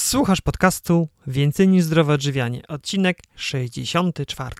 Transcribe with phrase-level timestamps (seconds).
[0.00, 4.54] Słuchasz podcastu Więcej niż zdrowe odżywianie, odcinek 64.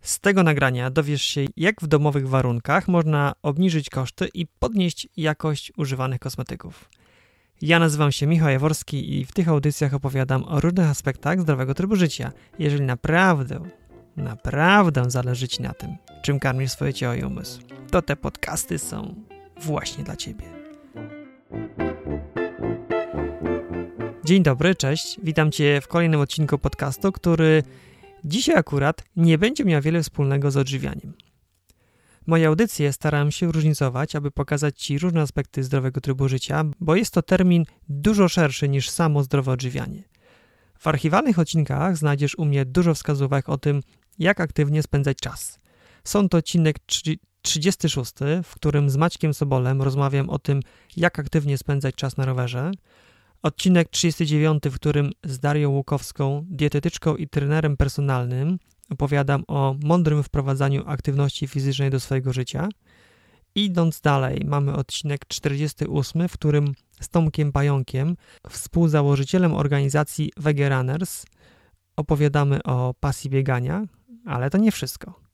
[0.00, 5.72] Z tego nagrania dowiesz się, jak w domowych warunkach można obniżyć koszty i podnieść jakość
[5.76, 6.90] używanych kosmetyków.
[7.62, 11.96] Ja nazywam się Michał Jaworski i w tych audycjach opowiadam o różnych aspektach zdrowego trybu
[11.96, 12.32] życia.
[12.58, 13.60] Jeżeli naprawdę,
[14.16, 17.60] naprawdę zależy Ci na tym, czym karmisz swoje ciało i umysł,
[17.90, 19.14] to te podcasty są
[19.60, 20.44] właśnie dla Ciebie.
[24.24, 25.20] Dzień dobry, cześć.
[25.22, 27.62] Witam Cię w kolejnym odcinku podcastu, który
[28.24, 31.14] dzisiaj akurat nie będzie miał wiele wspólnego z odżywianiem.
[32.26, 37.14] Moje audycje staram się różnicować, aby pokazać Ci różne aspekty zdrowego trybu życia, bo jest
[37.14, 40.02] to termin dużo szerszy niż samo zdrowe odżywianie.
[40.78, 43.80] W archiwalnych odcinkach znajdziesz u mnie dużo wskazówek o tym,
[44.18, 45.60] jak aktywnie spędzać czas.
[46.04, 46.76] Są to odcinek
[47.42, 48.12] 36,
[48.44, 50.60] w którym z Maćkiem Sobolem rozmawiam o tym,
[50.96, 52.70] jak aktywnie spędzać czas na rowerze,
[53.44, 58.58] Odcinek 39, w którym z Darią Łukowską, dietetyczką i trenerem personalnym,
[58.90, 62.68] opowiadam o mądrym wprowadzaniu aktywności fizycznej do swojego życia.
[63.54, 68.16] Idąc dalej, mamy odcinek 48, w którym z Tomkiem Pająkiem,
[68.50, 71.24] współzałożycielem organizacji Wege Runners,
[71.96, 73.84] opowiadamy o pasji biegania,
[74.26, 75.24] ale to nie wszystko.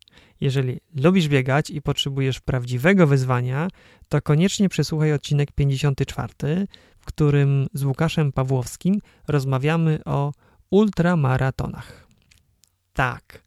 [0.41, 3.69] Jeżeli lubisz biegać i potrzebujesz prawdziwego wyzwania,
[4.09, 10.33] to koniecznie przesłuchaj odcinek 54, w którym z Łukaszem Pawłowskim rozmawiamy o
[10.71, 12.07] ultramaratonach.
[12.93, 13.45] Tak,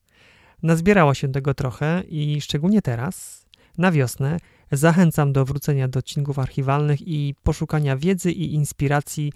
[0.64, 3.46] nazbierało się tego trochę i szczególnie teraz,
[3.78, 4.38] na wiosnę,
[4.72, 9.34] zachęcam do wrócenia do odcinków archiwalnych i poszukania wiedzy i inspiracji,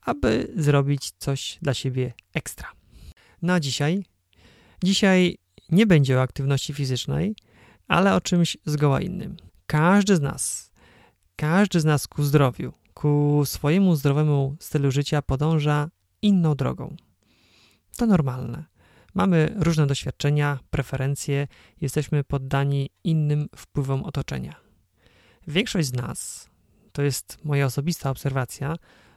[0.00, 2.68] aby zrobić coś dla siebie ekstra.
[3.42, 4.04] Na no dzisiaj,
[4.84, 5.38] dzisiaj
[5.70, 7.36] nie będzie o aktywności fizycznej,
[7.88, 9.36] ale o czymś zgoła innym.
[9.66, 10.70] Każdy z nas,
[11.36, 15.90] każdy z nas ku zdrowiu, ku swojemu zdrowemu stylu życia podąża
[16.22, 16.96] inną drogą.
[17.96, 18.64] To normalne.
[19.14, 21.48] Mamy różne doświadczenia, preferencje,
[21.80, 24.54] jesteśmy poddani innym wpływom otoczenia.
[25.46, 26.48] Większość z nas,
[26.92, 28.76] to jest moja osobista obserwacja,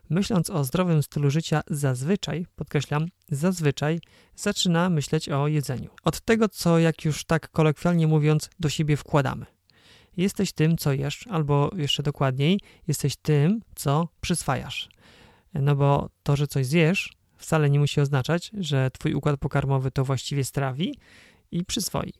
[0.09, 3.99] myśląc o zdrowym stylu życia, zazwyczaj, podkreślam, zazwyczaj
[4.35, 5.89] zaczyna myśleć o jedzeniu.
[6.03, 9.45] Od tego, co, jak już tak kolokwialnie mówiąc, do siebie wkładamy.
[10.17, 14.89] Jesteś tym, co jesz, albo jeszcze dokładniej, jesteś tym, co przyswajasz.
[15.53, 20.05] No bo to, że coś zjesz, wcale nie musi oznaczać, że twój układ pokarmowy to
[20.05, 20.95] właściwie strawi
[21.51, 22.13] i przyswoi.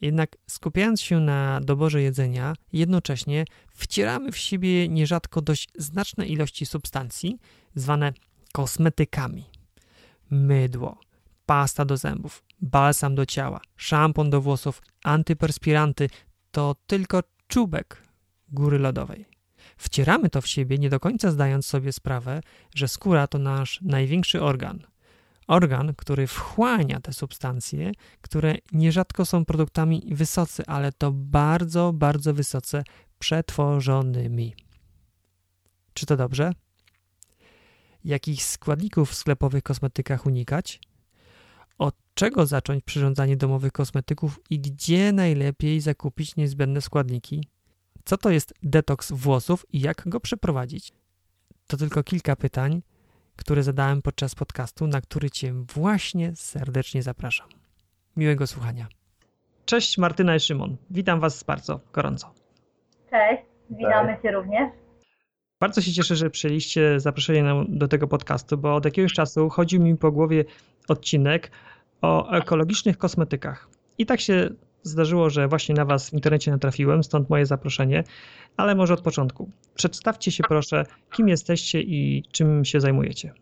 [0.00, 7.38] Jednak skupiając się na doborze jedzenia, jednocześnie wcieramy w siebie nierzadko dość znaczne ilości substancji,
[7.74, 8.12] zwane
[8.52, 9.44] kosmetykami.
[10.30, 10.98] Mydło,
[11.46, 16.08] pasta do zębów, balsam do ciała, szampon do włosów, antyperspiranty
[16.52, 18.02] to tylko czubek
[18.48, 19.26] góry lodowej.
[19.76, 22.40] Wcieramy to w siebie, nie do końca zdając sobie sprawę,
[22.74, 24.82] że skóra to nasz największy organ–
[25.46, 32.84] organ, który wchłania te substancje, które nierzadko są produktami wysoce, ale to bardzo, bardzo wysoce
[33.18, 34.54] przetworzonymi.
[35.94, 36.52] Czy to dobrze?
[38.04, 40.80] Jakich składników w sklepowych kosmetykach unikać?
[42.12, 47.48] Od czego zacząć przyrządzanie domowych kosmetyków i gdzie najlepiej zakupić niezbędne składniki?
[48.04, 50.92] Co to jest detoks włosów i jak go przeprowadzić?
[51.66, 52.82] To tylko kilka pytań,
[53.36, 57.48] które zadałem podczas podcastu, na który Cię właśnie serdecznie zapraszam.
[58.16, 58.86] Miłego słuchania.
[59.64, 60.76] Cześć Martyna i Szymon.
[60.90, 62.34] Witam Was bardzo gorąco.
[63.10, 64.70] Cześć, witamy Cię również.
[65.60, 69.96] Bardzo się cieszę, że przyjęliście zaproszenie do tego podcastu, bo od jakiegoś czasu chodził mi
[69.96, 70.44] po głowie
[70.88, 71.50] odcinek
[72.02, 73.68] o ekologicznych kosmetykach.
[73.98, 74.48] I tak się
[74.82, 78.04] zdarzyło, że właśnie na Was w internecie natrafiłem, stąd moje zaproszenie,
[78.56, 79.50] ale może od początku.
[79.74, 83.32] Przedstawcie się proszę, kim jesteście i czym się zajmujecie.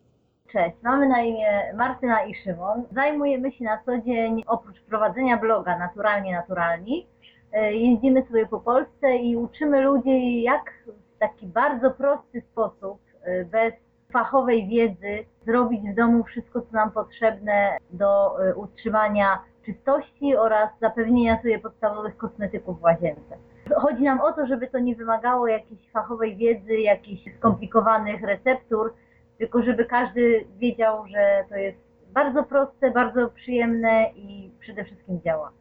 [0.53, 2.85] Cześć, mamy na imię Martyna i Szymon.
[2.93, 7.07] Zajmujemy się na co dzień, oprócz prowadzenia bloga Naturalnie Naturalni,
[7.53, 13.45] e, jeździmy sobie po Polsce i uczymy ludzi, jak w taki bardzo prosty sposób, e,
[13.45, 13.75] bez
[14.13, 21.43] fachowej wiedzy, zrobić w domu wszystko, co nam potrzebne do e, utrzymania czystości oraz zapewnienia
[21.43, 23.37] sobie podstawowych kosmetyków w łazience.
[23.75, 28.95] Chodzi nam o to, żeby to nie wymagało jakiejś fachowej wiedzy, jakichś skomplikowanych receptur,
[29.39, 31.79] tylko żeby każdy wiedział, że to jest
[32.13, 35.53] bardzo proste, bardzo przyjemne i przede wszystkim działa.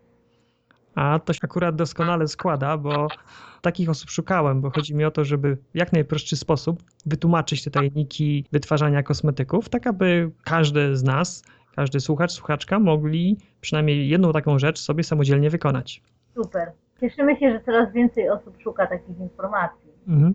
[0.99, 3.07] A to się akurat doskonale składa, bo
[3.61, 7.71] takich osób szukałem, bo chodzi mi o to, żeby w jak najprostszy sposób wytłumaczyć te
[7.71, 11.43] tajniki wytwarzania kosmetyków, tak aby każdy z nas
[11.75, 16.01] każdy słuchacz, słuchaczka mogli przynajmniej jedną taką rzecz sobie samodzielnie wykonać.
[16.35, 16.71] Super.
[17.01, 19.89] Cieszymy się, że coraz więcej osób szuka takich informacji.
[20.07, 20.33] Mhm.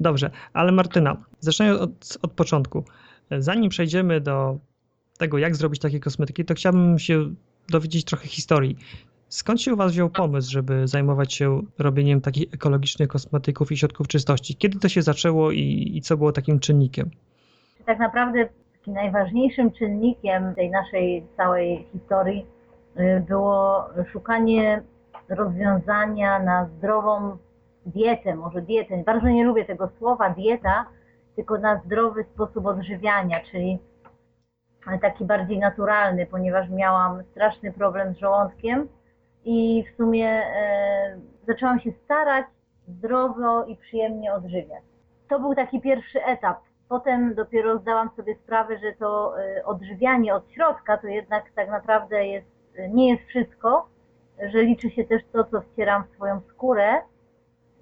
[0.00, 2.84] Dobrze, ale Martyna, zacznijmy od, od początku.
[3.38, 4.58] Zanim przejdziemy do
[5.18, 7.34] tego, jak zrobić takie kosmetyki, to chciałbym się
[7.68, 8.76] dowiedzieć trochę historii.
[9.34, 14.08] Skąd się u Was wziął pomysł, żeby zajmować się robieniem takich ekologicznych kosmetyków i środków
[14.08, 14.56] czystości?
[14.56, 17.10] Kiedy to się zaczęło i, i co było takim czynnikiem?
[17.86, 18.48] Tak naprawdę
[18.86, 22.46] najważniejszym czynnikiem tej naszej całej historii
[22.96, 24.82] y, było szukanie
[25.28, 27.36] rozwiązania na zdrową
[27.86, 29.02] dietę, może dietę.
[29.06, 30.86] Bardzo nie lubię tego słowa dieta,
[31.36, 33.78] tylko na zdrowy sposób odżywiania, czyli
[35.02, 38.88] taki bardziej naturalny, ponieważ miałam straszny problem z żołądkiem
[39.44, 42.46] i w sumie e, zaczęłam się starać
[42.88, 44.82] zdrowo i przyjemnie odżywiać.
[45.28, 46.58] To był taki pierwszy etap.
[46.88, 52.26] Potem dopiero zdałam sobie sprawę, że to e, odżywianie od środka to jednak tak naprawdę
[52.26, 52.46] jest,
[52.88, 53.88] nie jest wszystko,
[54.52, 57.00] że liczy się też to, co wcieram w swoją skórę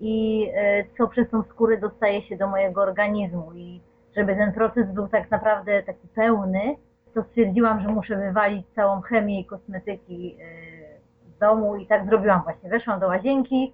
[0.00, 3.52] i e, co przez tą skórę dostaje się do mojego organizmu.
[3.54, 3.80] I
[4.16, 6.76] żeby ten proces był tak naprawdę taki pełny,
[7.14, 10.36] to stwierdziłam, że muszę wywalić całą chemię i kosmetyki
[11.42, 12.70] domu i tak zrobiłam właśnie.
[12.70, 13.72] Weszłam do łazienki,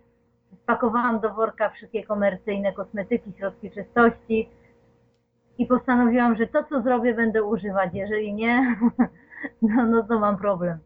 [0.63, 4.49] spakowałam do worka wszystkie komercyjne kosmetyki, środki czystości
[5.59, 7.91] i postanowiłam, że to, co zrobię, będę używać.
[7.95, 8.77] Jeżeli nie,
[9.63, 10.79] no, no to mam problem.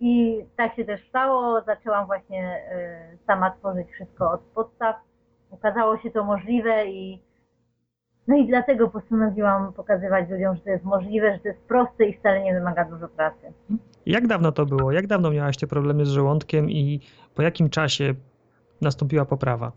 [0.00, 1.62] I tak się też stało.
[1.66, 2.62] Zaczęłam właśnie
[3.26, 4.96] sama tworzyć wszystko od podstaw.
[5.50, 7.22] Okazało się to możliwe i
[8.28, 12.18] no i dlatego postanowiłam pokazywać ludziom, że to jest możliwe, że to jest proste i
[12.18, 13.52] wcale nie wymaga dużo pracy.
[14.06, 14.92] Jak dawno to było?
[14.92, 17.00] Jak dawno miałaś te problemy z żołądkiem i
[17.34, 18.14] po jakim czasie
[18.80, 19.72] nastąpiła poprawa?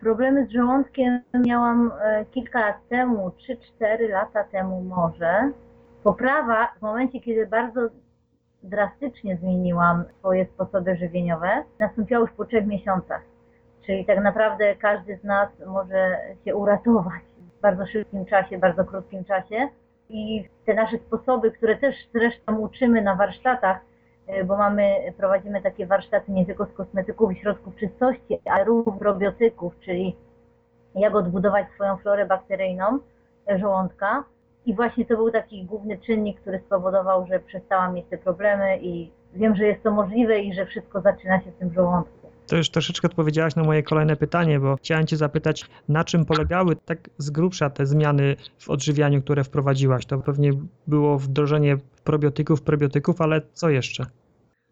[0.00, 3.28] Problemy z żołądkiem miałam e, kilka lat temu,
[3.80, 5.52] 3-4 lata temu może.
[6.02, 7.80] Poprawa w momencie, kiedy bardzo
[8.62, 13.22] drastycznie zmieniłam swoje sposoby żywieniowe, nastąpiła już po trzech miesiącach.
[13.86, 17.22] Czyli tak naprawdę każdy z nas może się uratować
[17.58, 19.68] w bardzo szybkim czasie, bardzo krótkim czasie.
[20.16, 23.80] I te nasze sposoby, które też zresztą uczymy na warsztatach,
[24.26, 28.98] e, bo mamy, prowadzimy takie warsztaty nie tylko z kosmetyków i środków czystości, ale również
[28.98, 30.16] probiotyków, czyli
[30.94, 32.98] jak odbudować swoją florę bakteryjną
[33.56, 34.24] żołądka.
[34.66, 39.10] I właśnie to był taki główny czynnik, który spowodował, że przestałam mieć te problemy i
[39.34, 42.23] wiem, że jest to możliwe i że wszystko zaczyna się w tym żołądku.
[42.46, 46.76] To już troszeczkę odpowiedziałaś na moje kolejne pytanie, bo chciałem Cię zapytać, na czym polegały
[46.76, 50.06] tak z grubsza te zmiany w odżywianiu, które wprowadziłaś?
[50.06, 50.50] To pewnie
[50.86, 54.06] było wdrożenie probiotyków, probiotyków, ale co jeszcze?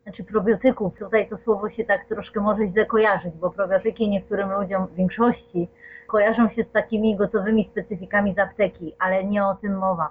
[0.03, 4.87] Znaczy probiotyków, tutaj to słowo się tak troszkę może źle kojarzyć, bo probiotyki niektórym ludziom
[4.87, 5.69] w większości
[6.13, 10.11] kojarzą się z takimi gotowymi specyfikami z apteki, ale nie o tym mowa.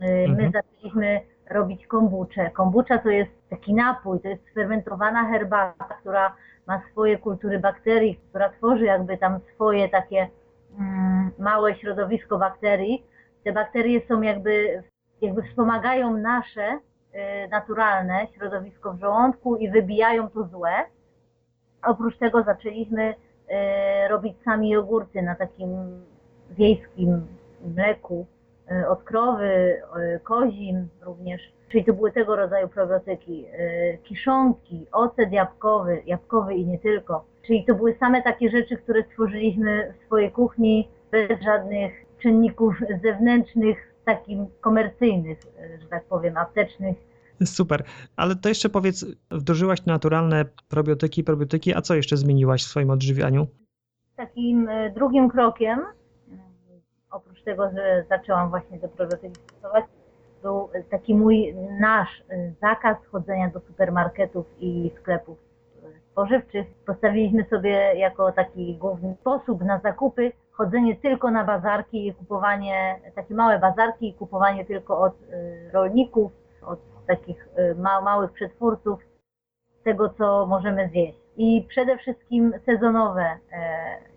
[0.00, 0.52] My mhm.
[0.52, 1.20] zaczęliśmy
[1.50, 2.50] robić kombucze.
[2.50, 6.34] Kombucza to jest taki napój, to jest fermentowana herbata, która
[6.66, 10.28] ma swoje kultury bakterii, która tworzy jakby tam swoje takie
[10.78, 13.04] mm, małe środowisko bakterii.
[13.44, 14.82] Te bakterie są jakby,
[15.20, 20.72] jakby wspomagają nasze y, naturalne środowisko w żołądku i wybijają to złe.
[21.84, 25.70] Oprócz tego zaczęliśmy y, robić sami jogurty na takim
[26.50, 27.26] wiejskim
[27.74, 28.26] mleku
[28.72, 29.82] y, od krowy,
[30.24, 33.44] kozim również Czyli to były tego rodzaju probiotyki.
[33.52, 37.24] E, kiszonki, ocet jabłkowy, jabłkowy i nie tylko.
[37.46, 43.94] Czyli to były same takie rzeczy, które stworzyliśmy w swojej kuchni bez żadnych czynników zewnętrznych,
[44.04, 46.96] takim komercyjnych, e, że tak powiem, aptecznych.
[47.44, 47.84] Super,
[48.16, 53.46] ale to jeszcze powiedz, wdrożyłaś naturalne probiotyki, probiotyki, a co jeszcze zmieniłaś w swoim odżywianiu?
[54.16, 55.80] Takim e, drugim krokiem,
[57.10, 59.84] oprócz tego, że zaczęłam właśnie te probiotyki stosować,
[60.42, 66.66] był taki mój nasz y, zakaz chodzenia do supermarketów i sklepów y, spożywczych.
[66.86, 73.34] Postawiliśmy sobie jako taki główny sposób na zakupy chodzenie tylko na bazarki i kupowanie, takie
[73.34, 75.14] małe bazarki i kupowanie tylko od
[75.72, 76.32] rolników,
[76.66, 77.48] od takich
[78.02, 79.00] małych przetwórców
[79.84, 81.18] tego, co możemy zjeść.
[81.36, 83.38] I przede wszystkim sezonowe e,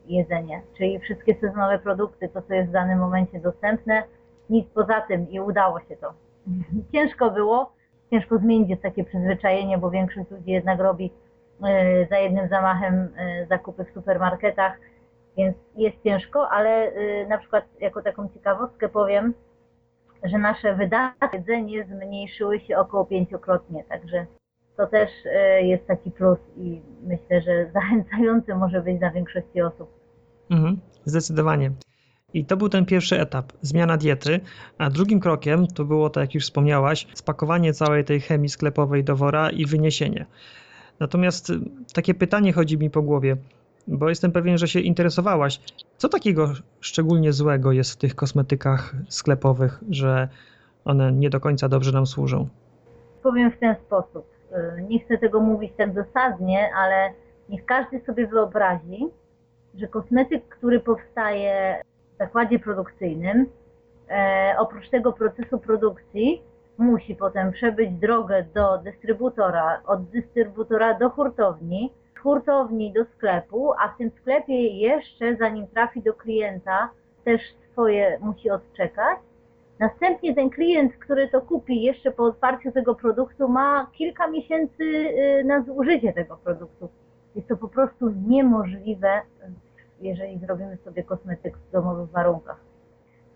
[0.07, 4.03] jedzenie, czyli wszystkie sezonowe produkty, to co jest w danym momencie dostępne,
[4.49, 6.13] nic poza tym i udało się to.
[6.91, 7.71] Ciężko było,
[8.11, 11.11] ciężko zmienić jest takie przyzwyczajenie, bo większość ludzi jednak robi
[11.63, 14.77] e, za jednym zamachem e, zakupy w supermarketach,
[15.37, 19.33] więc jest ciężko, ale e, na przykład jako taką ciekawostkę powiem,
[20.23, 24.25] że nasze wydatki jedzenie zmniejszyły się około pięciokrotnie, także
[24.77, 25.09] to też
[25.61, 29.89] jest taki plus i myślę, że zachęcający może być dla większości osób.
[30.49, 31.71] Mhm, zdecydowanie.
[32.35, 34.39] I to był ten pierwszy etap, zmiana diety,
[34.77, 39.15] a drugim krokiem to było, tak jak już wspomniałaś, spakowanie całej tej chemii sklepowej do
[39.15, 40.25] wora i wyniesienie.
[40.99, 41.59] Natomiast y,
[41.93, 43.37] takie pytanie chodzi mi po głowie.
[43.87, 45.59] bo jestem pewien, że się interesowałaś.
[45.97, 50.27] Co takiego szczególnie złego jest w tych kosmetykach sklepowych, że
[50.85, 52.47] one nie do końca dobrze nam służą?
[53.23, 54.25] Powiem w ten sposób.
[54.51, 57.09] Y, nie chcę tego mówić tak dosadnie, ale
[57.49, 59.05] niech każdy sobie wyobrazi,
[59.75, 61.81] że kosmetyk, który powstaje
[62.19, 63.45] zakładzie produkcyjnym,
[64.09, 66.41] e, oprócz tego procesu produkcji,
[66.77, 73.87] musi potem przebyć drogę do dystrybutora, od dystrybutora do hurtowni, z hurtowni do sklepu, a
[73.87, 76.89] w tym sklepie jeszcze, zanim trafi do klienta,
[77.23, 77.41] też
[77.71, 79.19] swoje musi odczekać.
[79.79, 85.43] Następnie ten klient, który to kupi jeszcze po otwarciu tego produktu, ma kilka miesięcy y,
[85.45, 86.89] na zużycie tego produktu.
[87.35, 89.21] Jest to po prostu niemożliwe,
[90.01, 92.59] jeżeli zrobimy sobie kosmetyk w domowych warunkach.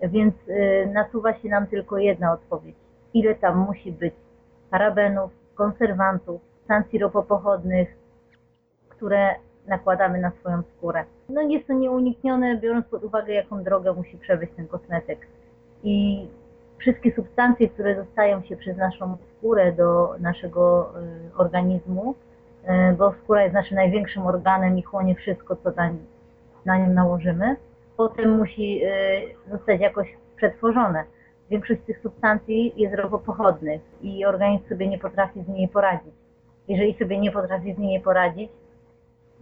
[0.02, 2.76] Więc y, nasuwa się nam tylko jedna odpowiedź
[3.14, 4.14] ile tam musi być
[4.70, 7.90] parabenów, konserwantów, substancji ropopochodnych,
[8.90, 9.36] które
[9.68, 11.04] nakładamy na swoją skórę.
[11.30, 15.28] No jest to nieuniknione, biorąc pod uwagę, jaką drogę musi przebyć ten kosmetyk.
[15.84, 16.28] I
[16.78, 22.16] wszystkie substancje, które dostają się przez naszą skórę do naszego y, organizmu,
[22.64, 25.98] y, bo skóra jest naszym największym organem i chłonie wszystko, co na,
[26.66, 27.56] na nim nałożymy,
[27.98, 31.04] potem musi y, zostać jakoś przetworzone
[31.50, 36.14] większość z tych substancji jest ropopochodnych i organizm sobie nie potrafi z nimi poradzić.
[36.68, 38.52] Jeżeli sobie nie potrafi z nimi poradzić,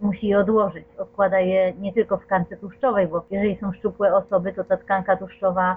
[0.00, 0.84] musi je odłożyć.
[0.98, 5.16] Odkłada je nie tylko w tkance tłuszczowej, bo jeżeli są szczupłe osoby, to ta tkanka
[5.16, 5.76] tłuszczowa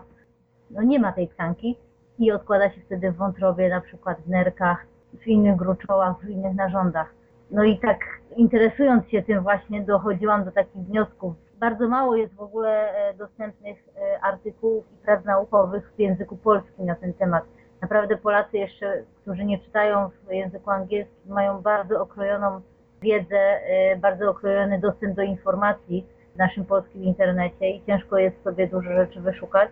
[0.72, 1.78] no nie ma tej tkanki
[2.20, 6.56] i odkłada się wtedy w wątrobie, na przykład w nerkach, w innych gruczołach, w innych
[6.56, 7.14] narządach.
[7.52, 8.00] No i tak
[8.36, 13.78] interesując się tym właśnie dochodziłam do takich wniosków, bardzo mało jest w ogóle e, dostępnych
[13.78, 17.44] e, artykułów i prac naukowych w języku polskim na ten temat.
[17.82, 22.62] Naprawdę Polacy jeszcze, którzy nie czytają w języku angielskim, mają bardzo okrojoną
[23.02, 26.06] wiedzę, e, bardzo okrojony dostęp do informacji
[26.36, 29.70] w naszym polskim internecie i ciężko jest sobie dużo rzeczy wyszukać.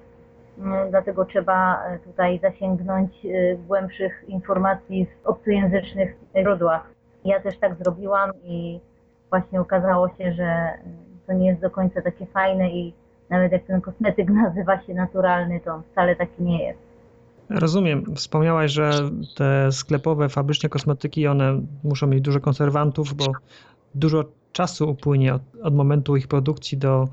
[0.58, 3.12] Mm, dlatego trzeba tutaj zasięgnąć
[3.68, 6.99] głębszych informacji w obcojęzycznych źródłach.
[7.26, 8.80] Ja też tak zrobiłam i
[9.30, 10.74] właśnie okazało się, że
[11.28, 12.94] to nie jest do końca takie fajne i
[13.30, 16.80] nawet jak ten kosmetyk nazywa się naturalny, to wcale taki nie jest.
[17.50, 18.16] Rozumiem.
[18.16, 18.92] Wspomniałaś, że
[19.36, 23.26] te sklepowe, fabryczne kosmetyki, one muszą mieć dużo konserwantów, bo
[23.96, 27.08] dużo czasu upłynie od, od momentu ich produkcji do,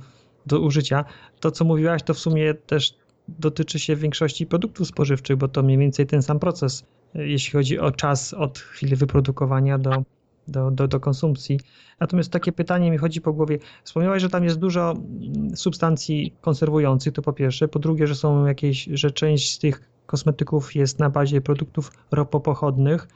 [0.47, 1.05] do użycia.
[1.41, 2.95] To, co mówiłaś, to w sumie też
[3.29, 6.85] dotyczy się większości produktów spożywczych, bo to mniej więcej ten sam proces,
[7.18, 10.04] jeśli chodzi o czas od chwili wyprodukowania do,
[10.49, 11.61] do, do, do konsumpcji.
[12.00, 13.58] Natomiast takie pytanie mi chodzi po głowie.
[13.85, 17.68] Wspomniałeś, że tam jest dużo mm, substancji konserwujących, to po pierwsze.
[17.68, 23.08] Po drugie, że są jakieś, że część z tych kosmetyków jest na bazie produktów ropopochodnych.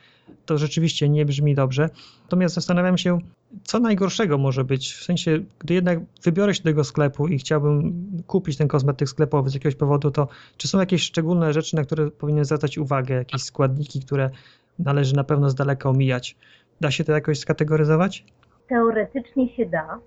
[0.47, 1.91] To rzeczywiście nie brzmi dobrze.
[2.23, 3.19] Natomiast zastanawiam się,
[3.65, 4.95] co najgorszego może być.
[4.95, 7.93] W sensie, gdy jednak wybiorę się do tego sklepu i chciałbym
[8.27, 12.11] kupić ten kosmetyk sklepowy z jakiegoś powodu, to czy są jakieś szczególne rzeczy, na które
[12.11, 14.31] powinien zwracać uwagę, jakieś składniki, które
[14.79, 16.37] należy na pewno z daleka omijać?
[16.81, 18.25] Da się to jakoś skategoryzować?
[18.69, 19.99] Teoretycznie się da.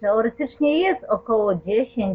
[0.00, 2.14] Teoretycznie jest około 10-15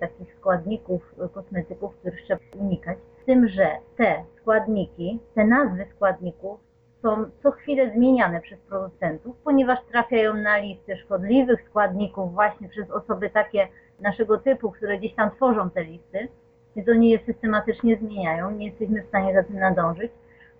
[0.00, 1.02] takich składników
[1.32, 2.98] kosmetyków, których trzeba unikać.
[3.22, 6.67] Z tym, że te składniki, te nazwy składników
[7.02, 13.30] są co chwilę zmieniane przez producentów, ponieważ trafiają na listy szkodliwych składników właśnie przez osoby
[13.30, 13.68] takie
[14.00, 16.28] naszego typu, które gdzieś tam tworzą te listy,
[16.76, 20.12] więc oni je systematycznie zmieniają, nie jesteśmy w stanie za tym nadążyć.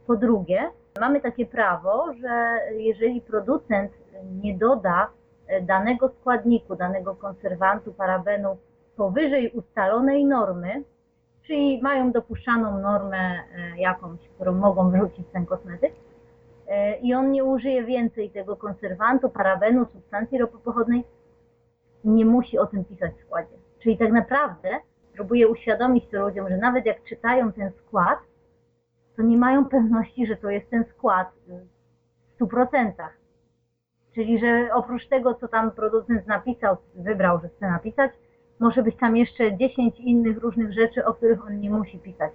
[0.07, 3.93] Po drugie, Mamy takie prawo, że jeżeli producent
[4.43, 5.11] nie doda
[5.47, 8.57] e, danego składniku, danego konserwantu, parabenu
[8.97, 10.83] powyżej ustalonej normy,
[11.47, 15.93] czyli mają dopuszczaną normę e, jakąś, którą mogą wrzucić w ten kosmetyk,
[17.03, 21.05] i on nie użyje więcej tego konserwantu, parabenu, substancji ropopochodnej,
[22.05, 23.57] nie musi o tym pisać w składzie.
[23.83, 24.69] Czyli tak naprawdę
[25.15, 28.19] próbuję uświadomić to ludziom, że nawet jak czytają ten skład,
[29.17, 32.93] to nie mają pewności, że to jest ten skład w 100%.
[34.15, 38.13] Czyli, że oprócz tego, co tam producent napisał, wybrał, że chce napisać,
[38.61, 42.33] może być tam jeszcze 10 innych różnych rzeczy, o których on nie musi pisać.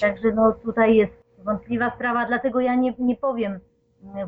[0.00, 3.60] Także no tutaj jest wątpliwa sprawa, dlatego ja nie, nie powiem,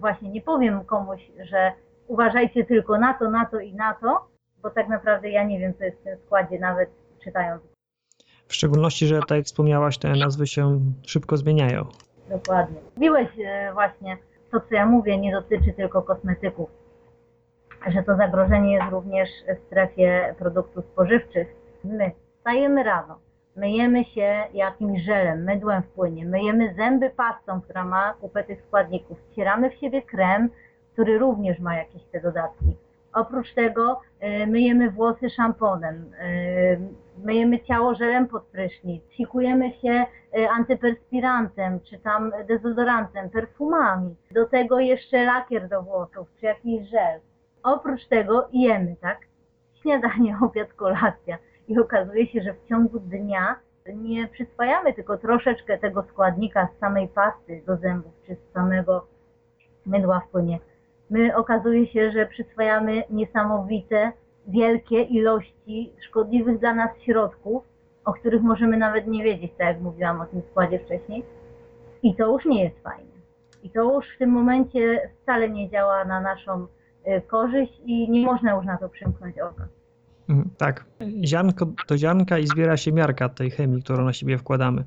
[0.00, 1.72] właśnie nie powiem komuś, że
[2.06, 4.28] uważajcie tylko na to, na to i na to,
[4.62, 6.90] bo tak naprawdę ja nie wiem, co jest w tym składzie, nawet
[7.24, 7.62] czytając
[8.48, 11.84] w szczególności, że tak jak wspomniałaś, te nazwy się szybko zmieniają.
[12.28, 12.80] Dokładnie.
[12.96, 14.18] Mówiłeś e, właśnie,
[14.50, 16.70] to co ja mówię, nie dotyczy tylko kosmetyków,
[17.86, 21.48] że to zagrożenie jest również w strefie produktów spożywczych.
[21.84, 23.18] My stajemy rano,
[23.56, 29.18] myjemy się jakimś żelem, mydłem w płynie, myjemy zęby pastą, która ma kupę tych składników,
[29.30, 30.50] wcieramy w siebie krem,
[30.92, 32.76] który również ma jakieś te dodatki.
[33.12, 36.76] Oprócz tego e, myjemy włosy szamponem, e,
[37.24, 40.06] myjemy ciało żelem pod prysznic, sikujemy się
[40.38, 44.14] e, antyperspirantem, czy tam dezodorantem, perfumami.
[44.30, 47.20] Do tego jeszcze lakier do włosów, czy jakiś żel.
[47.62, 49.18] Oprócz tego jemy, tak?
[49.82, 51.38] Śniadanie, obiad, kolacja.
[51.68, 53.56] I okazuje się, że w ciągu dnia
[53.94, 59.06] nie przyswajamy tylko troszeczkę tego składnika z samej pasty do zębów, czy z samego
[59.86, 60.58] mydła w płynie.
[61.10, 64.12] My okazuje się, że przyswajamy niesamowite,
[64.46, 67.64] wielkie ilości szkodliwych dla nas środków,
[68.04, 71.24] o których możemy nawet nie wiedzieć, tak jak mówiłam o tym składzie wcześniej.
[72.02, 73.14] I to już nie jest fajne.
[73.62, 76.66] I to już w tym momencie wcale nie działa na naszą
[77.06, 79.68] y, korzyść i nie można już na to przymknąć oka.
[80.28, 80.84] Mhm, tak.
[81.24, 84.84] Ziarnko do ziarnka i zbiera się miarka tej chemii, którą na siebie wkładamy.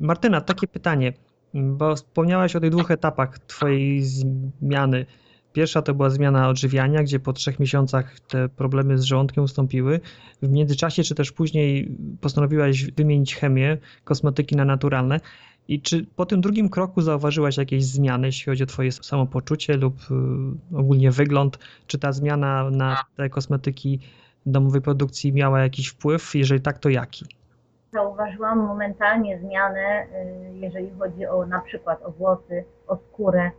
[0.00, 1.12] Martyna, takie pytanie,
[1.54, 5.06] bo wspomniałaś o tych dwóch etapach Twojej zmiany.
[5.52, 10.00] Pierwsza to była zmiana odżywiania, gdzie po trzech miesiącach te problemy z żołądkiem ustąpiły.
[10.42, 15.20] W międzyczasie, czy też później postanowiłaś wymienić chemię, kosmetyki na naturalne.
[15.68, 20.00] I czy po tym drugim kroku zauważyłaś jakieś zmiany, jeśli chodzi o Twoje samopoczucie lub
[20.72, 21.58] y, ogólnie wygląd?
[21.86, 24.00] Czy ta zmiana na te kosmetyki
[24.46, 26.34] domowej produkcji miała jakiś wpływ?
[26.34, 27.24] Jeżeli tak, to jaki?
[27.92, 30.06] Zauważyłam momentalnie zmianę,
[30.52, 33.50] y, jeżeli chodzi o na przykład o włosy, o skórę,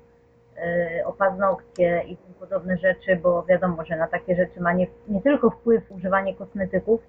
[1.00, 4.88] y, o paznokcie i tym podobne rzeczy, bo wiadomo, że na takie rzeczy ma nie,
[5.08, 7.02] nie tylko wpływ używanie kosmetyków,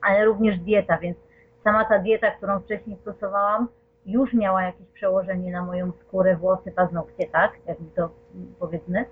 [0.00, 1.16] ale również dieta, więc
[1.64, 3.68] sama ta dieta, którą wcześniej stosowałam,
[4.06, 8.10] już miała jakieś przełożenie na moją skórę, włosy, paznokcie, tak, jak to
[8.58, 9.04] powiedzmy.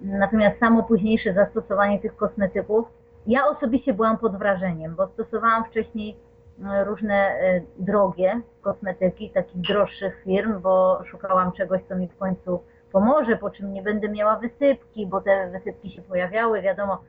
[0.00, 2.99] Natomiast samo późniejsze zastosowanie tych kosmetyków
[3.30, 6.16] ja osobiście byłam pod wrażeniem, bo stosowałam wcześniej
[6.64, 12.62] e, różne e, drogie kosmetyki, takich droższych firm, bo szukałam czegoś, co mi w końcu
[12.92, 17.02] pomoże, po czym nie będę miała wysypki, bo te wysypki się pojawiały, wiadomo,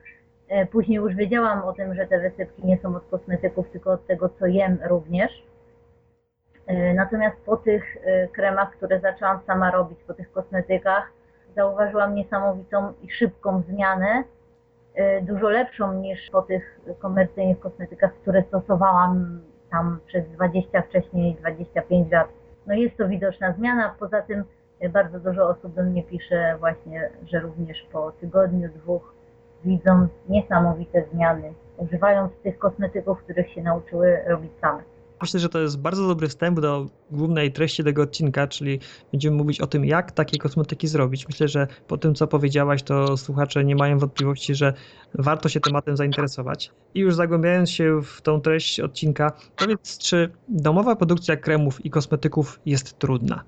[0.48, 4.06] e, później już wiedziałam o tym, że te wysypki nie są od kosmetyków, tylko od
[4.06, 5.30] tego, co jem również.
[6.94, 7.96] Natomiast po tych
[8.32, 11.12] kremach, które zaczęłam sama robić, po tych kosmetykach,
[11.56, 14.24] zauważyłam niesamowitą i szybką zmianę
[15.22, 19.40] dużo lepszą niż po tych komercyjnych kosmetykach, które stosowałam
[19.72, 22.28] tam przez 20, wcześniej 25 lat.
[22.66, 24.44] No jest to widoczna zmiana, poza tym
[24.84, 29.14] y, bardzo dużo osób do mnie pisze właśnie, że również po tygodniu, dwóch
[29.64, 34.82] widzą niesamowite zmiany, używając tych kosmetyków, których się nauczyły robić same.
[35.22, 38.80] Myślę, że to jest bardzo dobry wstęp do głównej treści tego odcinka, czyli
[39.12, 41.28] będziemy mówić o tym, jak takie kosmetyki zrobić.
[41.28, 44.72] Myślę, że po tym, co powiedziałaś, to słuchacze nie mają wątpliwości, że
[45.14, 46.72] warto się tematem zainteresować.
[46.94, 52.60] I już zagłębiając się w tą treść odcinka, powiedz, czy domowa produkcja kremów i kosmetyków
[52.66, 53.42] jest trudna?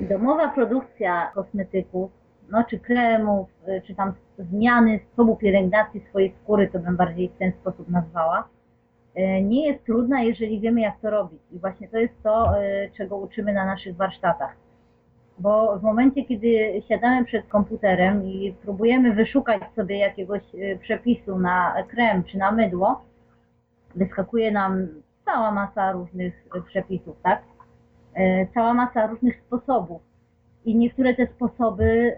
[0.00, 2.10] Domowa produkcja kosmetyków,
[2.50, 3.48] no czy kremów,
[3.86, 8.48] czy tam zmiany sposobu pielęgnacji swojej skóry, to bym bardziej w ten sposób nazwała,
[9.42, 11.40] nie jest trudna, jeżeli wiemy, jak to robić.
[11.52, 14.56] I właśnie to jest to, e, czego uczymy na naszych warsztatach.
[15.38, 21.74] Bo w momencie, kiedy siadamy przed komputerem i próbujemy wyszukać sobie jakiegoś e, przepisu na
[21.88, 23.04] krem czy na mydło,
[23.94, 24.88] wyskakuje nam
[25.24, 27.42] cała masa różnych przepisów, tak?
[28.54, 30.02] Cała masa różnych sposobów.
[30.64, 32.16] I niektóre te sposoby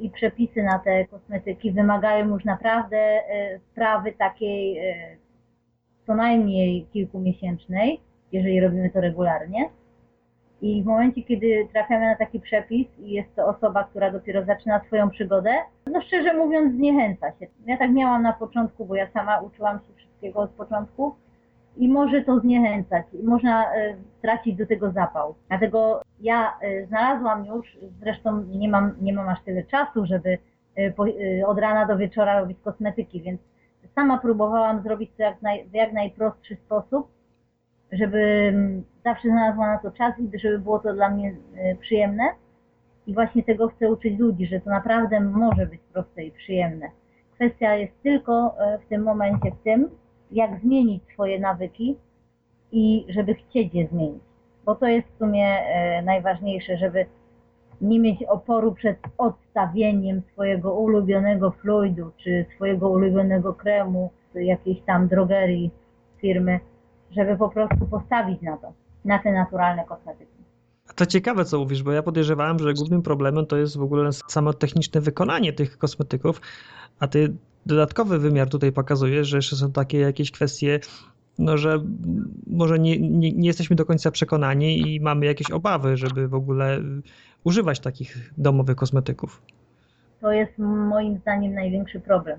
[0.00, 3.20] i przepisy na te kosmetyki wymagają już naprawdę
[3.70, 4.80] sprawy takiej
[6.06, 8.00] co najmniej kilkumiesięcznej,
[8.32, 9.68] jeżeli robimy to regularnie.
[10.62, 14.84] I w momencie, kiedy trafiamy na taki przepis i jest to osoba, która dopiero zaczyna
[14.86, 15.50] swoją przygodę,
[15.86, 17.46] no szczerze mówiąc zniechęca się.
[17.66, 21.14] Ja tak miałam na początku, bo ja sama uczyłam się wszystkiego od początku
[21.76, 25.34] i może to zniechęcać, można e, tracić do tego zapał.
[25.48, 30.38] Dlatego ja e, znalazłam już, zresztą nie mam, nie mam aż tyle czasu, żeby
[30.78, 33.40] e, od rana do wieczora robić kosmetyki, więc
[33.96, 37.08] sama próbowałam zrobić to jak naj, w jak najprostszy sposób,
[37.92, 38.52] żeby
[39.04, 42.24] zawsze znalazła na to czas i żeby było to dla mnie e, przyjemne.
[43.06, 46.86] I właśnie tego chcę uczyć ludzi, że to naprawdę może być proste i przyjemne.
[47.34, 49.90] Kwestia jest tylko e, w tym momencie w tym,
[50.30, 51.96] jak zmienić swoje nawyki
[52.72, 54.22] i żeby chcieć je zmienić.
[54.64, 57.06] Bo to jest w sumie e, najważniejsze, żeby
[57.80, 65.08] nie mieć oporu przed odstawieniem swojego ulubionego fluidu, czy swojego ulubionego kremu, czy jakiejś tam
[65.08, 65.70] drogerii
[66.20, 66.60] firmy,
[67.16, 68.72] żeby po prostu postawić na to,
[69.04, 70.36] na te naturalne kosmetyki.
[70.96, 74.52] To ciekawe, co mówisz, bo ja podejrzewałem, że głównym problemem to jest w ogóle samo
[74.52, 76.40] techniczne wykonanie tych kosmetyków,
[77.00, 77.36] a ty
[77.66, 80.80] dodatkowy wymiar tutaj pokazujesz, że jeszcze są takie jakieś kwestie
[81.38, 81.78] no, że
[82.46, 86.78] może nie, nie, nie, jesteśmy do końca przekonani i mamy jakieś obawy, żeby w ogóle
[87.44, 89.42] używać takich domowych kosmetyków.
[90.20, 92.38] To jest moim zdaniem największy problem,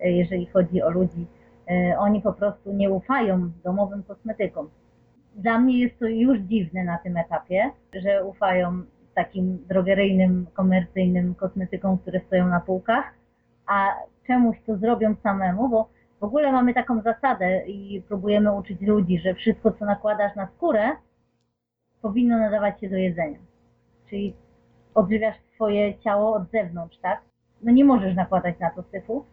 [0.00, 1.26] e, jeżeli chodzi o ludzi.
[1.70, 4.68] E, oni po prostu nie ufają domowym kosmetykom.
[5.36, 8.82] Dla mnie jest to już dziwne na tym etapie, że ufają
[9.14, 13.04] takim drogeryjnym, komercyjnym kosmetykom, które stoją na półkach,
[13.66, 13.88] a
[14.26, 15.88] czemuś to zrobią samemu, bo
[16.22, 20.90] w ogóle mamy taką zasadę i próbujemy uczyć ludzi, że wszystko, co nakładasz na skórę,
[22.02, 23.38] powinno nadawać się do jedzenia.
[24.10, 24.34] Czyli
[24.94, 27.20] odżywiasz swoje ciało od zewnątrz, tak?
[27.62, 29.24] No nie możesz nakładać na to syfu.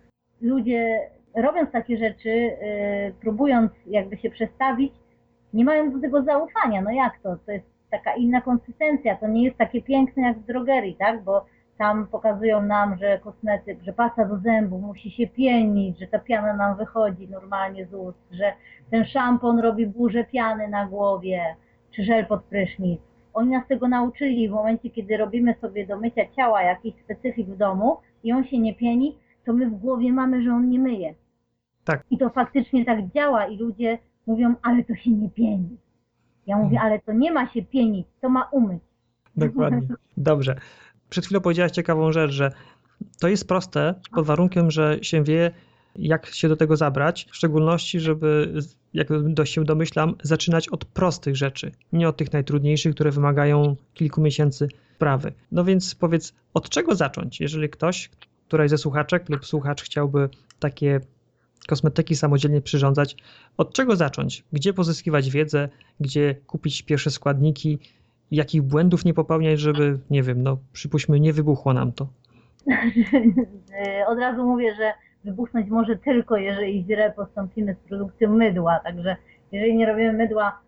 [0.42, 4.94] Ludzie robiąc takie rzeczy, yy, próbując jakby się przestawić,
[5.54, 6.82] nie mają do tego zaufania.
[6.82, 7.38] No jak to?
[7.46, 11.24] To jest taka inna konsystencja, to nie jest takie piękne jak w drogerii, tak?
[11.24, 11.46] Bo
[11.80, 16.54] tam pokazują nam, że kosmetyk, że pasta do zębów musi się pienić, że ta piana
[16.54, 18.54] nam wychodzi normalnie z ust, że
[18.92, 21.42] ten szampon robi burzę piany na głowie,
[21.92, 23.02] czy żel pod prysznic.
[23.34, 27.58] Oni nas tego nauczyli w momencie, kiedy robimy sobie do mycia ciała jakiś specyfik w
[27.58, 31.14] domu i on się nie pieni, to my w głowie mamy, że on nie myje.
[31.86, 32.04] Tak.
[32.12, 35.78] I to faktycznie tak działa i ludzie mówią, ale to się nie pieni.
[36.48, 36.88] Ja mówię, Mhm.
[36.92, 38.82] ale to nie ma się pienić, to ma umyć.
[39.36, 39.88] Dokładnie.
[40.18, 40.56] Dobrze.
[41.10, 42.52] Przed chwilą powiedziałaś ciekawą rzecz, że
[43.20, 45.52] to jest proste pod warunkiem, że się wie,
[45.96, 48.54] jak się do tego zabrać, w szczególności, żeby,
[48.94, 54.22] jak do się domyślam, zaczynać od prostych rzeczy, nie od tych najtrudniejszych, które wymagają kilku
[54.22, 54.68] miesięcy
[54.98, 55.34] prawy.
[55.52, 58.10] No więc powiedz, od czego zacząć, jeżeli ktoś,
[58.48, 61.02] któraś ze słuchaczek lub słuchacz chciałby takie
[61.68, 63.16] kosmetyki samodzielnie przyrządzać,
[63.58, 64.44] od czego zacząć?
[64.54, 65.70] Gdzie pozyskiwać wiedzę,
[66.00, 67.80] gdzie kupić pierwsze składniki,
[68.32, 72.08] jakich błędów nie popełniać, żeby, nie wiem, no przypuśćmy, nie wybuchło nam to.
[74.12, 78.80] Od razu mówię, że wybuchnąć może tylko, jeżeli źle postąpimy z produkcją mydła.
[78.84, 79.16] Także
[79.52, 80.60] jeżeli nie robimy mydła,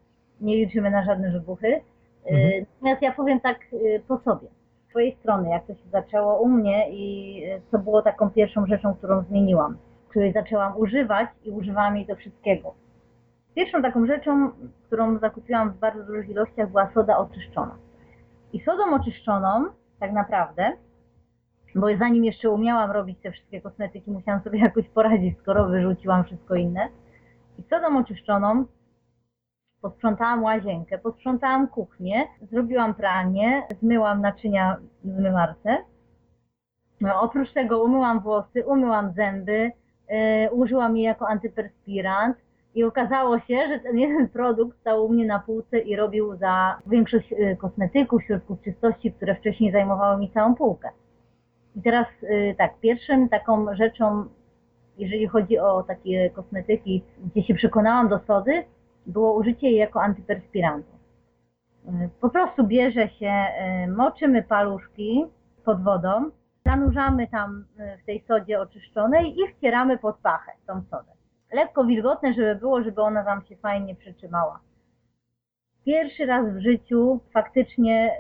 [0.42, 1.82] nie liczymy na żadne wybuchy.
[2.26, 2.66] Mhm.
[2.74, 4.48] Natomiast ja powiem tak y, po sobie.
[4.88, 8.66] Z twojej strony, jak to się zaczęło u mnie i y, co było taką pierwszą
[8.66, 9.78] rzeczą, którą zmieniłam,
[10.10, 12.74] której zaczęłam używać i używałam jej do wszystkiego.
[13.56, 14.52] Pierwszą taką rzeczą,
[14.84, 17.78] którą zakupiłam w bardzo dużych ilościach, była soda oczyszczona.
[18.54, 19.66] I sodą oczyszczoną,
[20.00, 20.72] tak naprawdę,
[21.76, 26.56] bo zanim jeszcze umiałam robić te wszystkie kosmetyki, musiałam sobie jakoś poradzić, skoro wyrzuciłam wszystko
[26.56, 26.90] inne.
[27.58, 28.66] I sodą oczyszczoną
[29.82, 35.78] posprzątałam łazienkę, posprzątałam kuchnię, zrobiłam pranie, zmyłam naczynia w zmywarce.
[37.02, 39.72] No, oprócz tego umyłam włosy, umyłam zęby,
[40.10, 42.38] yy, użyłam jej jako antyperspirant
[42.76, 46.80] i okazało się, że ten jeden produkt stał u mnie na półce i robił za
[46.88, 50.90] większość yy, kosmetyków, środków czystości, które wcześniej zajmowały mi całą półkę.
[51.76, 54.26] I teraz yy, tak, pierwszym taką rzeczą,
[54.98, 58.64] jeżeli chodzi o takie kosmetyki, gdzie się przekonałam do sody,
[59.06, 60.92] było użycie jej jako antyperspirantu.
[61.86, 63.34] Yy, Po prostu bierze się,
[63.98, 65.26] moczymy paluszki
[65.66, 66.32] pod wodą,
[66.66, 67.66] zanurzamy tam
[68.02, 71.21] w tej sodzie oczyszczonej i wcieramy pod pachę tą sodę.
[71.52, 74.60] Lekko wilgotne, żeby było, żeby ona nam się fajnie przytrzymała.
[75.86, 78.12] Pierwszy raz w życiu faktycznie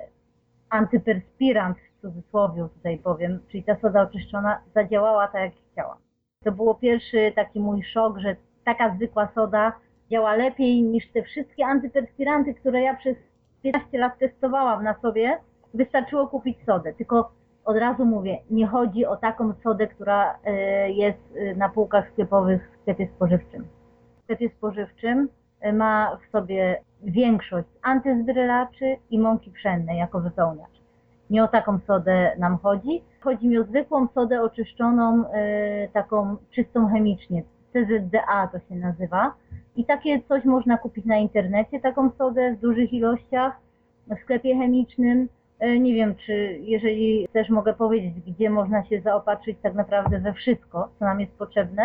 [0.69, 5.97] antyperspirant w cudzysłowie tutaj powiem, czyli ta soda oczyszczona zadziałała tak jak chciałam.
[6.43, 9.73] To było pierwszy taki mój szok, że taka zwykła soda
[10.11, 13.17] działa lepiej niż te wszystkie antyperspiranty, które ja przez
[13.63, 15.37] 15 lat testowałam na sobie.
[15.73, 17.31] Wystarczyło kupić sodę, tylko
[17.65, 22.71] od razu mówię, nie chodzi o taką sodę, która y, jest y, na półkach sklepowych
[22.71, 23.67] w sklepie spożywczym.
[24.19, 25.29] W sklepie spożywczym
[25.65, 30.81] y, ma w sobie większość antyzbrylaczy i mąki pszennej jako wypełniacz.
[31.29, 33.03] Nie o taką sodę nam chodzi.
[33.19, 35.23] Chodzi mi o zwykłą sodę oczyszczoną,
[35.93, 37.43] taką czystą chemicznie.
[37.73, 39.33] CZDA to się nazywa.
[39.75, 43.59] I takie coś można kupić na internecie, taką sodę w dużych ilościach
[44.07, 45.29] w sklepie chemicznym.
[45.61, 50.33] E, Nie wiem, czy jeżeli też mogę powiedzieć, gdzie można się zaopatrzyć tak naprawdę we
[50.33, 51.83] wszystko, co nam jest potrzebne,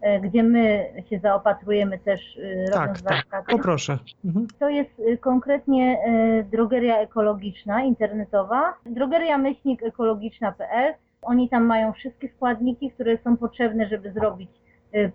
[0.00, 3.52] e, gdzie my się zaopatrujemy też e, Tak, robiąc tak, warsztaty.
[3.56, 3.98] poproszę.
[4.24, 4.46] Mhm.
[4.58, 4.90] To jest
[5.20, 5.98] konkretnie
[6.52, 8.74] drogeria ekologiczna, internetowa.
[8.86, 10.94] Drogeria myślnik ekologiczna.pl.
[11.22, 14.50] Oni tam mają wszystkie składniki, które są potrzebne, żeby zrobić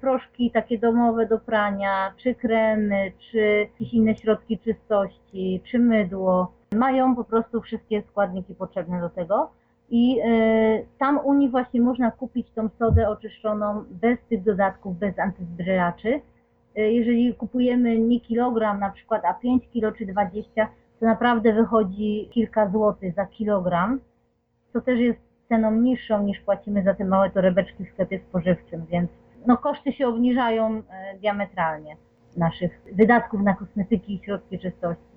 [0.01, 3.37] proszki takie domowe do prania, czy kremy, czy
[3.71, 6.51] jakieś inne środki czystości, czy mydło.
[6.75, 9.51] Mają po prostu wszystkie składniki potrzebne do tego.
[9.89, 15.19] I y, tam u nich właśnie można kupić tą sodę oczyszczoną bez tych dodatków, bez
[15.19, 16.21] antyzbrylaczy.
[16.77, 20.67] Y, jeżeli kupujemy nie kilogram na przykład, a 5 kilo czy 20,
[20.99, 23.99] to naprawdę wychodzi kilka złotych za kilogram,
[24.73, 29.11] co też jest ceną niższą niż płacimy za te małe torebeczki w sklepie spożywczym, więc
[29.47, 31.97] no, koszty się obniżają e, diametralnie
[32.37, 35.10] naszych wydatków na kosmetyki i środki czystości.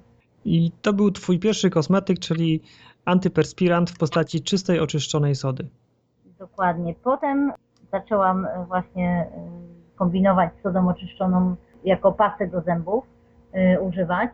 [0.44, 2.60] I to był twój pierwszy kosmetyk, czyli
[3.04, 5.68] antyperspirant w postaci czystej, oczyszczonej sody.
[6.38, 6.94] Dokładnie.
[7.04, 7.52] Potem
[7.92, 9.28] zaczęłam e, właśnie e,
[9.96, 13.04] kombinować z sodą oczyszczoną jako pastę do zębów
[13.52, 14.30] e, używać.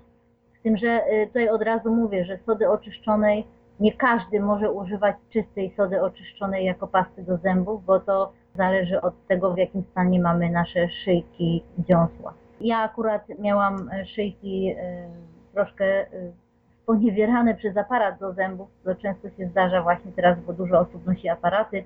[0.59, 3.46] Z tym, że tutaj od razu mówię, że sody oczyszczonej
[3.81, 9.27] nie każdy może używać czystej sody oczyszczonej jako pasty do zębów, bo to zależy od
[9.27, 12.35] tego, w jakim stanie mamy nasze szyjki dziąsła.
[12.61, 14.75] Ja akurat miałam szyjki
[15.55, 16.07] troszkę
[16.83, 21.29] sponiewierane przez aparat do zębów, co często się zdarza właśnie teraz, bo dużo osób nosi
[21.29, 21.85] aparaty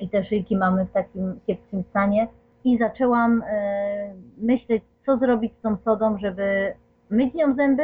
[0.00, 2.28] i te szyjki mamy w takim kiepskim stanie.
[2.64, 6.74] I zaczęłam e, myśleć, co zrobić z tą sodą, żeby
[7.10, 7.82] myć nią zęby,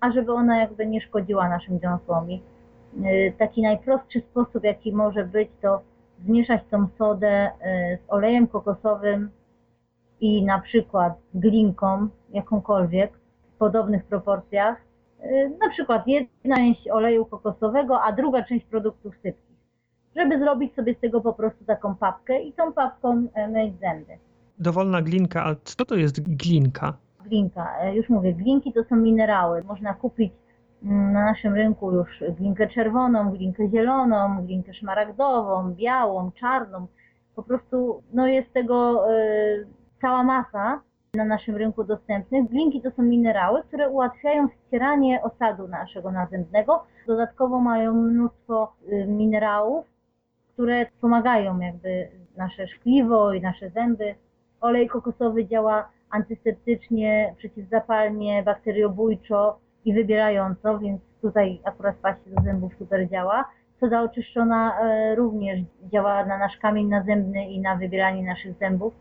[0.00, 2.30] a żeby ona jakby nie szkodziła naszym dziąsłom.
[2.30, 2.42] I
[3.04, 5.80] e, taki najprostszy sposób, jaki może być, to
[6.24, 7.50] zmieszać tą sodę
[7.98, 9.30] z olejem kokosowym
[10.20, 13.12] i na przykład z glinką, jakąkolwiek,
[13.64, 14.76] podobnych proporcjach.
[15.60, 19.54] Na przykład jedna część oleju kokosowego, a druga część produktów sypkich
[20.16, 24.12] żeby zrobić sobie z tego po prostu taką papkę i tą papką e, myć zęby.
[24.58, 26.92] Dowolna glinka, a co to jest glinka?
[27.24, 29.62] Glinka, e, już mówię, glinki to są minerały.
[29.62, 30.32] Można kupić
[30.82, 36.86] mm, na naszym rynku już glinkę czerwoną, glinkę zieloną, glinkę szmaragdową, białą, czarną.
[37.36, 39.66] Po prostu no jest tego y,
[40.00, 40.80] cała masa
[41.14, 42.48] na naszym rynku dostępnych.
[42.48, 46.84] Glinki to są minerały, które ułatwiają ścieranie osadu naszego nazębnego.
[47.06, 49.86] Dodatkowo mają mnóstwo y, minerałów,
[50.52, 54.14] które pomagają jakby nasze szkliwo i nasze zęby.
[54.60, 63.08] Olej kokosowy działa antyseptycznie, przeciwzapalnie, bakteriobójczo i wybierająco, więc tutaj akurat paście do zębów super
[63.08, 63.44] działa.
[63.80, 65.60] Soda oczyszczona e, również
[65.92, 68.94] działa na nasz kamień nazębny i na wybieranie naszych zębów.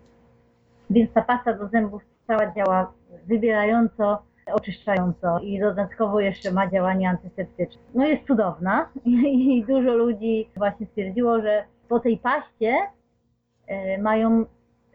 [0.89, 2.93] Więc ta pasta do zębów cała działa
[3.28, 7.82] wybierająco, oczyszczająco i dodatkowo jeszcze ma działanie antyseptyczne.
[7.93, 12.76] No jest cudowna i dużo ludzi właśnie stwierdziło, że po tej paście
[13.67, 14.46] e, mają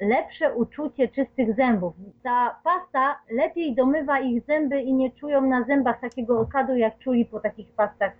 [0.01, 1.94] lepsze uczucie czystych zębów.
[2.22, 7.24] Ta pasta lepiej domywa ich zęby i nie czują na zębach takiego okadu, jak czuli
[7.24, 8.12] po takich pastach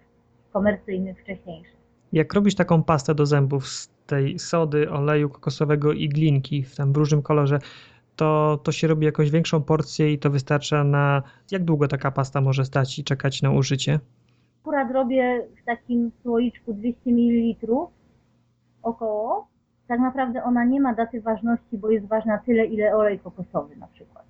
[0.52, 1.78] komercyjnych wcześniejszych.
[2.12, 6.92] Jak robisz taką pastę do zębów z tej sody, oleju kokosowego i glinki w tam
[6.92, 7.59] różnym kolorze,
[8.16, 11.23] to, to się robi jakąś większą porcję i to wystarcza na.
[11.51, 14.01] Jak długo taka pasta może stać i czekać na użycie?
[14.62, 17.77] Akurat robię w takim słoiczku 200 ml
[18.83, 19.49] około.
[19.88, 23.87] Tak naprawdę ona nie ma daty ważności, bo jest ważna tyle, ile olej kokosowy na
[23.87, 24.25] przykład.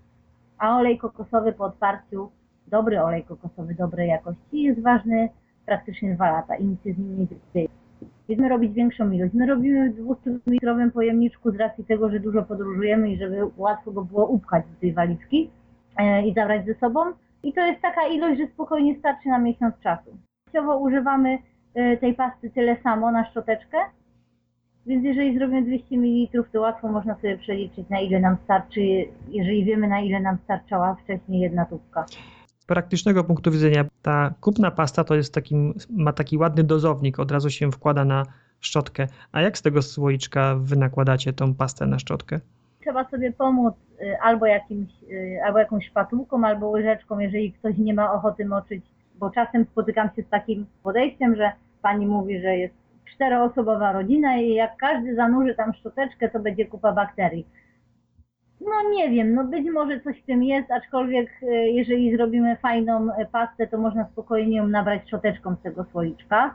[0.59, 2.31] A olej kokosowy po otwarciu,
[2.67, 5.29] dobry olej kokosowy dobrej jakości jest ważny
[5.69, 7.69] praktycznie dwa lata i nic się z nim nie dzieje.
[8.25, 9.35] Chcemy robić większą ilość.
[9.35, 14.05] My robimy w 200-litrowym pojemniczku z racji tego, że dużo podróżujemy i żeby łatwo go
[14.05, 15.51] było upchać do tej walizki
[15.97, 17.01] e, i zabrać ze sobą.
[17.43, 20.11] I to jest taka ilość, że spokojnie starczy na miesiąc czasu.
[20.45, 21.39] Częściowo używamy
[21.75, 23.79] e, tej pasty tyle samo na szczoteczkę,
[24.87, 28.81] więc jeżeli zrobimy 200 ml, to łatwo można sobie przeliczyć na ile nam starczy,
[29.29, 32.05] jeżeli wiemy na ile nam starczała wcześniej jedna tubka
[32.69, 37.51] praktycznego punktu widzenia ta kupna pasta to jest takim, ma taki ładny dozownik, od razu
[37.51, 38.27] się wkłada na
[38.61, 39.07] szczotkę.
[39.33, 42.41] A jak z tego słoiczka wy nakładacie tą pastę na szczotkę?
[42.81, 47.95] Trzeba sobie pomóc y, albo, jakimś, y, albo jakąś szpatułką, albo łyżeczką, jeżeli ktoś nie
[47.95, 51.53] ma ochoty moczyć, bo czasem spotykam się z takim podejściem, że
[51.83, 52.75] pani mówi, że jest
[53.15, 57.47] czteroosobowa rodzina i jak każdy zanurzy tam szczoteczkę, to będzie kupa bakterii.
[58.61, 63.15] No nie wiem, no być może coś w tym jest, aczkolwiek e, jeżeli zrobimy fajną
[63.15, 66.55] e, pastę, to można spokojnie ją nabrać szczoteczką z tego słoiczka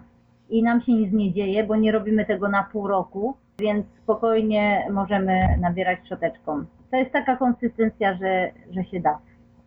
[0.50, 4.88] i nam się nic nie dzieje, bo nie robimy tego na pół roku, więc spokojnie
[4.92, 6.66] możemy nabierać szczoteczką.
[6.92, 9.20] To jest taka konsystencja, że, że się da.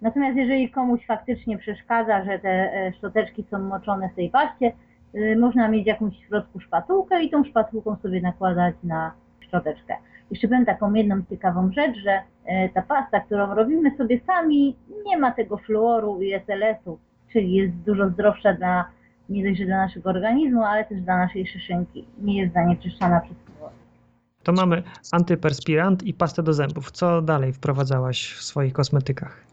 [0.03, 4.72] Natomiast jeżeli komuś faktycznie przeszkadza, że te e, szczoteczki są moczone w tej paście,
[5.38, 9.96] można mieć jakąś w środku szpatułkę i tą szpatułką sobie nakładać na szczoteczkę.
[10.31, 15.19] Jeszcze powiem taką jedną ciekawą rzecz, że e, ta pasta, którą robimy sobie sami, nie
[15.19, 16.99] ma tego fluoru i SLS-u,
[17.33, 18.85] czyli jest dużo zdrowsza dla,
[19.29, 22.05] nie dość, że dla naszego organizmu, ale też dla naszej szyszynki.
[22.19, 23.71] Nie jest zanieczyszczana przez fluor.
[24.43, 26.91] To mamy antyperspirant i pastę do zębów.
[26.91, 29.45] Co dalej wprowadzałaś w swoich kosmetykach?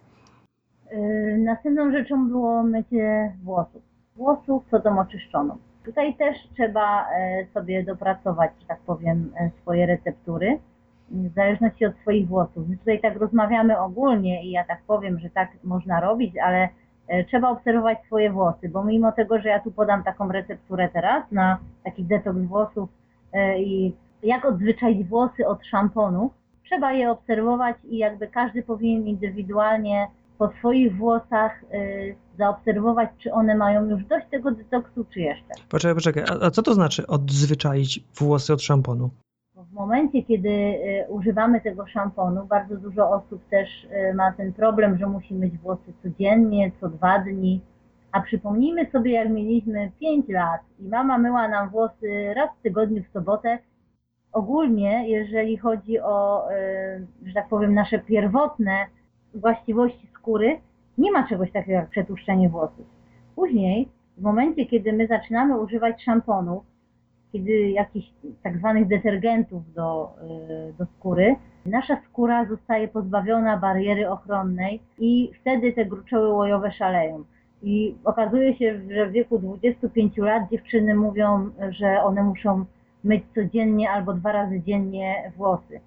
[0.91, 3.81] Yy, następną rzeczą było mycie włosów.
[4.15, 5.57] Włosów sodą oczyszczoną.
[5.85, 10.59] Tutaj też trzeba e, sobie dopracować, że tak powiem, e, swoje receptury
[11.09, 12.69] w zależności od swoich włosów.
[12.69, 16.69] My tutaj tak rozmawiamy ogólnie i ja tak powiem, że tak można robić, ale
[17.07, 21.31] e, trzeba obserwować swoje włosy, bo mimo tego, że ja tu podam taką recepturę teraz
[21.31, 22.89] na taki detoks włosów
[23.57, 23.93] i
[24.23, 26.31] jak odzwyczaić włosy od szamponu,
[26.65, 30.07] trzeba je obserwować i jakby każdy powinien indywidualnie
[30.43, 35.53] po swoich włosach y, zaobserwować, czy one mają już dość tego detoksu, czy jeszcze.
[35.69, 39.09] Poczekaj, poczekaj, a, a co to znaczy odzwyczaić włosy od szamponu?
[39.55, 44.97] W momencie, kiedy y, używamy tego szamponu, bardzo dużo osób też y, ma ten problem,
[44.97, 47.61] że musi myć włosy codziennie, co dwa dni.
[48.11, 53.03] A przypomnijmy sobie, jak mieliśmy 5 lat i mama myła nam włosy raz w tygodniu
[53.03, 53.59] w sobotę.
[54.31, 56.47] Ogólnie, jeżeli chodzi o,
[57.25, 58.85] że tak powiem, nasze pierwotne
[59.33, 60.59] właściwości skóry,
[60.97, 62.85] nie ma czegoś takiego jak przetłuszczenie włosów.
[63.35, 66.63] Później, w momencie, kiedy my zaczynamy używać szamponów,
[67.31, 68.07] kiedy jakichś
[68.43, 70.15] tak zwanych detergentów do,
[70.69, 77.23] y, do skóry, nasza skóra zostaje pozbawiona bariery ochronnej i wtedy te gruczoły łojowe szaleją.
[77.63, 82.65] I okazuje się, że w wieku 25 lat dziewczyny mówią, że one muszą
[83.03, 85.79] myć codziennie albo dwa razy dziennie włosy.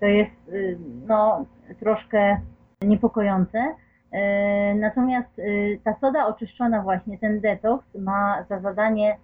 [0.00, 1.44] To jest y, no,
[1.80, 2.40] troszkę
[2.82, 3.58] niepokojące.
[3.58, 5.40] Y, natomiast
[5.84, 9.16] ta soda oczyszczona właśnie, ten detoks ma za zadanie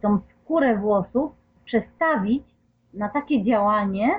[0.00, 0.18] tą
[0.50, 1.32] skórę włosów
[1.64, 2.42] przestawić
[2.94, 4.10] na takie działanie,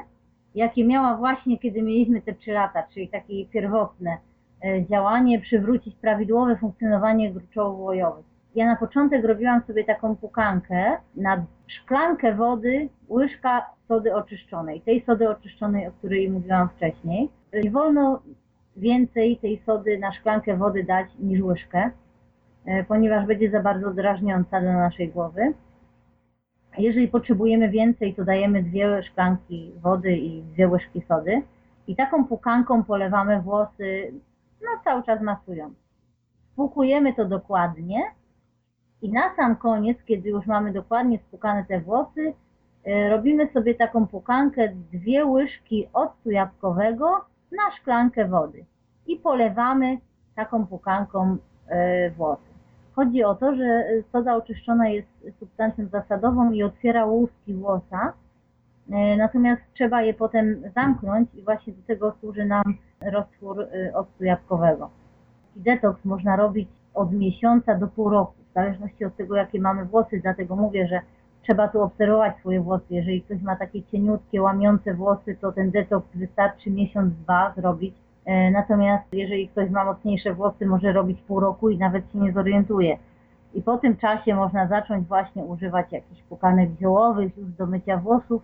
[0.56, 4.18] jakie miała właśnie, kiedy mieliśmy te 3 lata, czyli takie pierwotne
[4.66, 8.26] e, działanie, przywrócić prawidłowe funkcjonowanie gruczołów łojowych.
[8.56, 15.30] Ja na początek robiłam sobie taką pukankę na szklankę wody, łyżka sody oczyszczonej, tej sody
[15.30, 17.30] oczyszczonej, o której mówiłam wcześniej.
[17.64, 18.22] Nie wolno
[18.82, 21.92] więcej tej sody na szklankę wody dać niż łyżkę,
[22.66, 25.54] e, ponieważ będzie za bardzo drażniąca dla naszej głowy.
[26.78, 31.42] Jeżeli potrzebujemy więcej, to dajemy dwie szklanki wody i dwie łyżki sody.
[31.88, 34.14] I taką pukanką polewamy włosy,
[34.62, 35.74] no cały czas masując.
[36.52, 38.02] Spłukujemy to dokładnie
[39.02, 42.34] i na sam koniec, kiedy już mamy dokładnie spłukane te włosy,
[42.84, 48.66] e, robimy sobie taką pukankę, dwie łyżki octu jabłkowego na szklankę wody
[49.08, 49.98] i polewamy
[50.36, 51.38] taką pukanką
[51.68, 52.52] e, włosy.
[52.94, 55.08] Chodzi o to, że soda oczyszczona jest
[55.40, 58.14] substancją zasadową i otwiera łuski włosa,
[58.92, 62.64] e, natomiast trzeba je potem zamknąć i właśnie do tego służy nam
[63.12, 64.90] roztwór e, octu jabłkowego.
[65.56, 70.20] Detoks można robić od miesiąca do pół roku, w zależności od tego, jakie mamy włosy,
[70.24, 71.02] dlatego mówię, że
[71.44, 72.86] trzeba tu obserwować swoje włosy.
[72.90, 77.94] Jeżeli ktoś ma takie cieniutkie, łamiące włosy, to ten detoks wystarczy miesiąc, dwa zrobić
[78.26, 82.34] E, natomiast jeżeli ktoś ma mocniejsze włosy, może robić pół roku i nawet się nie
[82.34, 82.98] zorientuje.
[83.54, 88.42] I po tym czasie można zacząć właśnie używać jakichś pukanek ziołowych już do mycia włosów.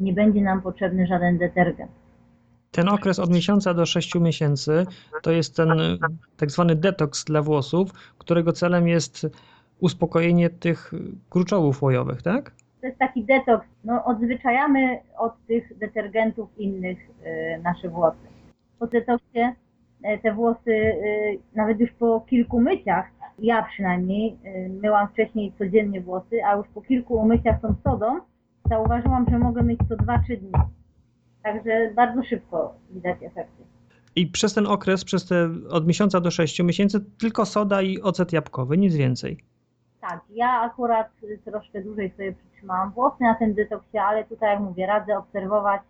[0.00, 1.90] Nie będzie nam potrzebny żaden detergent.
[2.70, 4.86] Ten okres od miesiąca do sześciu miesięcy
[5.22, 5.98] to jest ten
[6.36, 9.26] tak zwany detoks dla włosów, którego celem jest
[9.80, 10.92] uspokojenie tych
[11.30, 12.52] gruczołów łojowych, tak?
[12.80, 13.66] To jest taki detoks.
[13.84, 18.28] No, odzwyczajamy od tych detergentów innych yy, nasze włosy
[18.78, 19.40] po detoksie
[20.02, 20.96] e, te włosy, e,
[21.54, 23.06] nawet już po kilku myciach,
[23.38, 24.36] ja przynajmniej
[24.82, 28.20] myłam wcześniej codziennie włosy, a już po kilku umyciach tą sodą
[28.68, 30.52] zauważyłam, że mogę myć co 2-3 dni.
[31.42, 33.62] Także bardzo szybko widać efekty.
[34.16, 38.32] I przez ten okres, przez te od miesiąca do 6 miesięcy, tylko soda i ocet
[38.32, 39.38] jabłkowy, nic więcej.
[40.00, 41.08] Tak, ja akurat
[41.44, 45.82] troszkę dłużej sobie przytrzymałam włosy na tym detoksie, ale tutaj, jak mówię, radzę obserwować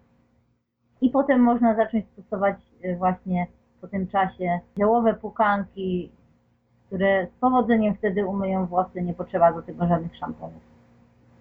[1.01, 3.47] i potem można zacząć stosować y, właśnie
[3.81, 6.11] po tym czasie ziołowe pukanki,
[6.87, 10.63] które z powodzeniem wtedy umyją włosy, nie potrzeba do tego żadnych szamponów.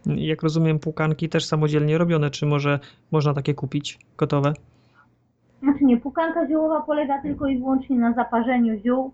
[0.06, 2.80] Jak rozumiem, pukanki też samodzielnie robione, czy może
[3.12, 4.54] można takie kupić gotowe?
[5.64, 9.14] Znaczy nie, pukanka ziołowa polega tylko i wyłącznie na zaparzeniu ziół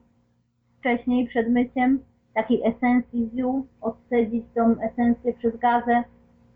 [0.80, 2.00] wcześniej, przed myciem,
[2.34, 6.04] takiej esencji ziół, odcedzić tą esencję przez gazę,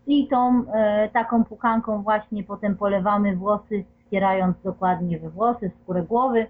[0.08, 6.46] i tą e, taką pukanką właśnie potem polewamy włosy, ścierając dokładnie we włosy, skórę głowy.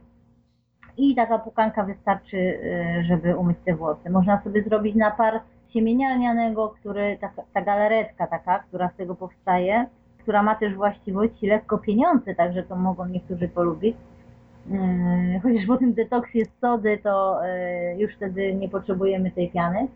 [0.97, 4.11] I taka pukanka wystarczy, e, żeby umyć te włosy.
[4.11, 6.39] Można sobie zrobić napar siemienia
[6.81, 9.87] który, ta, ta galaretka taka, która z tego powstaje,
[10.19, 13.97] która ma też właściwości lekko pieniądze, także to mogą niektórzy polubić.
[14.73, 19.89] E, chociaż po tym detoksie z sody, to e, już wtedy nie potrzebujemy tej piany.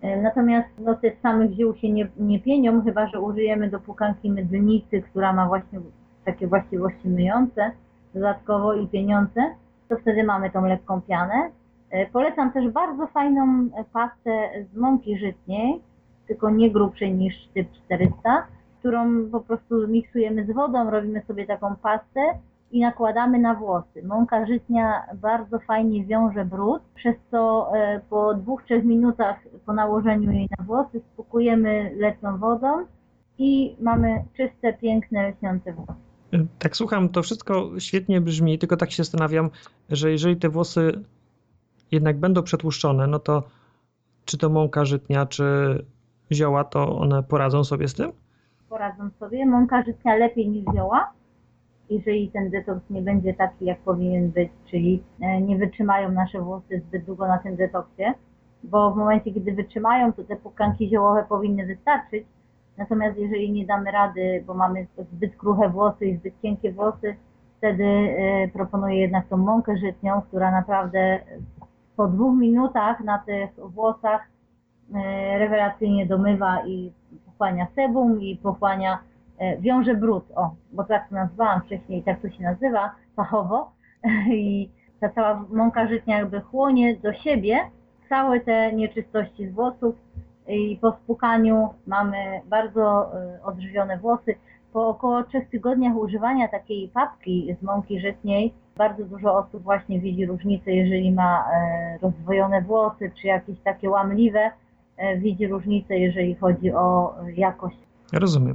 [0.00, 4.30] E, natomiast no, te samych ziół się nie, nie pienią, chyba że użyjemy do pukanki
[4.30, 5.80] mydlnicy, która ma właśnie
[6.24, 7.70] takie właściwości myjące
[8.14, 9.40] dodatkowo i pieniądze,
[9.88, 11.50] to wtedy mamy tą lekką pianę.
[12.12, 15.80] Polecam też bardzo fajną pastę z mąki żytniej,
[16.26, 18.46] tylko nie grubszej niż typ 400,
[18.78, 22.20] którą po prostu miksujemy z wodą, robimy sobie taką pastę
[22.70, 24.02] i nakładamy na włosy.
[24.04, 30.30] Mąka żytnia bardzo fajnie wiąże brud, przez co e, po dwóch, trzech minutach po nałożeniu
[30.32, 32.86] jej na włosy spokujemy letną wodą
[33.38, 35.92] i mamy czyste, piękne, lśniące włosy.
[36.58, 39.50] Tak słucham, to wszystko świetnie brzmi, tylko tak się zastanawiam,
[39.90, 40.92] że jeżeli te włosy
[41.92, 43.42] jednak będą przetłuszczone, no to
[44.24, 45.44] czy to mąka żytnia, czy
[46.32, 48.12] zioła, to one poradzą sobie z tym?
[48.68, 49.46] Poradzą sobie.
[49.46, 51.12] Mąka żytnia lepiej niż zioła,
[51.90, 56.82] jeżeli ten detoks nie będzie taki, jak powinien być, czyli e, nie wytrzymają nasze włosy
[56.88, 58.04] zbyt długo na tym detoksie,
[58.62, 62.24] bo w momencie, kiedy wytrzymają, to te płkanki ziołowe powinny wystarczyć,
[62.76, 67.16] natomiast jeżeli nie damy rady, bo mamy zbyt kruche włosy i zbyt cienkie włosy,
[67.58, 71.18] wtedy e, proponuję jednak tą mąkę żytnią, która naprawdę
[71.96, 74.28] po dwóch minutach na tych włosach
[74.94, 76.92] e, rewelacyjnie domywa i
[77.26, 78.98] pochłania sebum i pochłania,
[79.60, 83.72] wiąże brud, o, bo tak to nazwałam wcześniej, tak to się nazywa fachowo
[84.34, 84.70] i
[85.00, 87.58] ta cała mąka żytnia jakby chłonie do siebie
[88.08, 89.94] całe te nieczystości z włosów
[90.48, 94.34] i po spłukaniu mamy bardzo e, odżywione włosy.
[94.72, 100.26] Po około trzech tygodniach używania takiej papki z mąki żytniej bardzo dużo osób właśnie widzi
[100.26, 104.50] różnicę, jeżeli ma e, rozdwojone włosy, czy jakieś takie łamliwe,
[104.96, 107.76] e, widzi różnicę, jeżeli chodzi o jakość.
[108.12, 108.54] Rozumiem.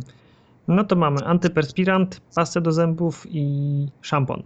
[0.67, 4.43] No to mamy antyperspirant, pastę do zębów i szampon.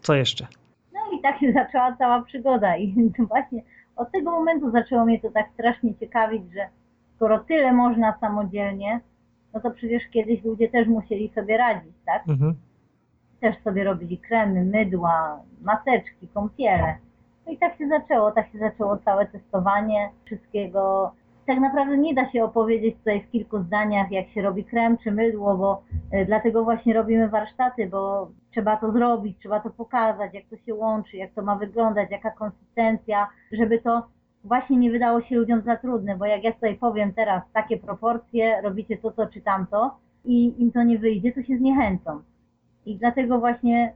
[0.00, 0.46] Co jeszcze?
[0.92, 3.62] No i tak się zaczęła cała przygoda i właśnie
[3.96, 6.68] od tego momentu zaczęło mnie to tak strasznie ciekawić, że
[7.16, 9.00] skoro tyle można samodzielnie,
[9.54, 12.28] no to przecież kiedyś ludzie też musieli sobie radzić, tak?
[12.28, 12.54] Mhm
[13.40, 16.98] też sobie robili kremy, mydła, maseczki, kąpiele.
[17.46, 21.12] No i tak się zaczęło, tak się zaczęło całe testowanie wszystkiego.
[21.50, 25.12] Tak naprawdę nie da się opowiedzieć tutaj w kilku zdaniach, jak się robi krem czy
[25.12, 25.82] mydło, bo
[26.14, 30.74] y, dlatego właśnie robimy warsztaty, bo trzeba to zrobić, trzeba to pokazać, jak to się
[30.74, 34.02] łączy, jak to ma wyglądać, jaka konsystencja, żeby to
[34.44, 38.60] właśnie nie wydało się ludziom za trudne, bo jak ja tutaj powiem teraz takie proporcje,
[38.62, 42.20] robicie to, to czy tamto i im to nie wyjdzie, to się zniechęcą.
[42.86, 43.92] I dlatego właśnie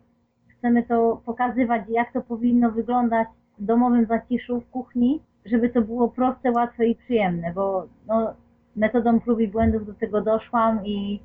[0.48, 3.28] chcemy to pokazywać, jak to powinno wyglądać
[3.58, 8.34] w domowym zaciszu, w kuchni, żeby to było proste, łatwe i przyjemne, bo no,
[8.76, 11.20] metodą prób i błędów do tego doszłam i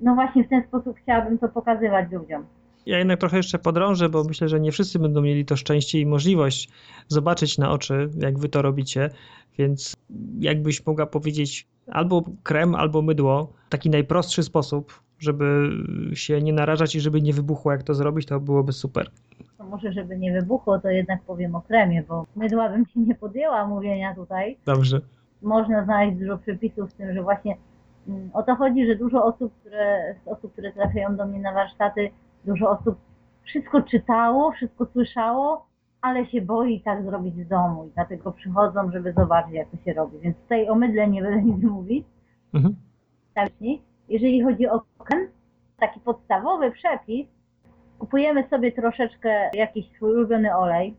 [0.00, 2.44] no właśnie w ten sposób chciałabym to pokazywać ludziom.
[2.86, 6.06] Ja jednak trochę jeszcze podrążę, bo myślę, że nie wszyscy będą mieli to szczęście i
[6.06, 6.68] możliwość
[7.08, 9.10] zobaczyć na oczy, jak wy to robicie,
[9.58, 9.96] więc
[10.40, 15.70] jakbyś mogła powiedzieć albo krem, albo mydło, taki najprostszy sposób, żeby
[16.14, 19.10] się nie narażać i żeby nie wybuchło, jak to zrobić, to byłoby super.
[19.58, 23.14] To może, żeby nie wybuchło, to jednak powiem o kremie, bo mydła bym się nie
[23.14, 24.58] podjęła mówienia tutaj.
[24.66, 25.00] Dobrze.
[25.42, 27.56] Można znaleźć dużo przepisów w tym, że właśnie
[28.08, 31.52] mm, o to chodzi, że dużo osób, które, z osób, które trafiają do mnie na
[31.52, 32.10] warsztaty,
[32.44, 32.98] dużo osób
[33.42, 35.66] wszystko czytało, wszystko słyszało,
[36.00, 39.92] ale się boi tak zrobić w domu i dlatego przychodzą, żeby zobaczyć, jak to się
[39.92, 40.18] robi.
[40.18, 42.06] Więc tutaj o mydle nie będę nic mówić.
[42.54, 42.76] Mhm.
[43.34, 43.48] Tak,
[44.08, 45.28] jeżeli chodzi o krem,
[45.78, 47.26] taki podstawowy przepis,
[47.98, 50.94] kupujemy sobie troszeczkę jakiś swój ulubiony olej,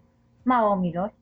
[0.45, 1.15] małą ilość.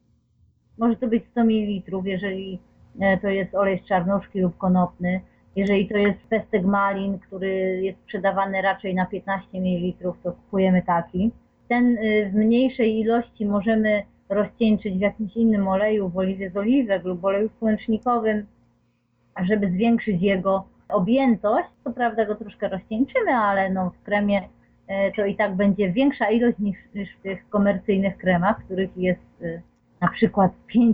[0.78, 2.60] Może to być 100 ml, jeżeli
[3.00, 5.22] e, to jest olej z czarnuszki lub konopny.
[5.56, 11.32] Jeżeli to jest pestek malin, który jest sprzedawany raczej na 15 ml, to kupujemy taki.
[11.68, 17.04] Ten e, w mniejszej ilości możemy rozcieńczyć w jakimś innym oleju, w oliwie z oliwek
[17.04, 18.46] lub oleju słonecznikowym,
[19.44, 21.70] żeby zwiększyć jego objętość.
[21.84, 24.42] Co prawda go troszkę rozcieńczymy, ale no w kremie
[25.16, 29.62] to i tak będzie większa ilość niż, niż w tych komercyjnych kremach, których jest e,
[30.02, 30.94] na przykład 5%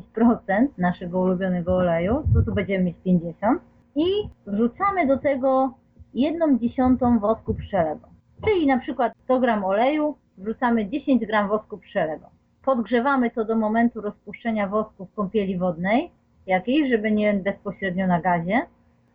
[0.78, 3.62] naszego ulubionego oleju, to tu będziemy mieć 50
[3.96, 4.06] i
[4.48, 5.74] wrzucamy do tego
[6.14, 8.08] jedną dziesiątą wosku pszczelego.
[8.46, 12.30] Czyli na przykład 100 gram oleju wrzucamy 10 gram wosku pszczelego.
[12.66, 16.12] Podgrzewamy to do momentu rozpuszczenia wosku w kąpieli wodnej
[16.48, 18.62] jakiejś, żeby nie bezpośrednio na gazie.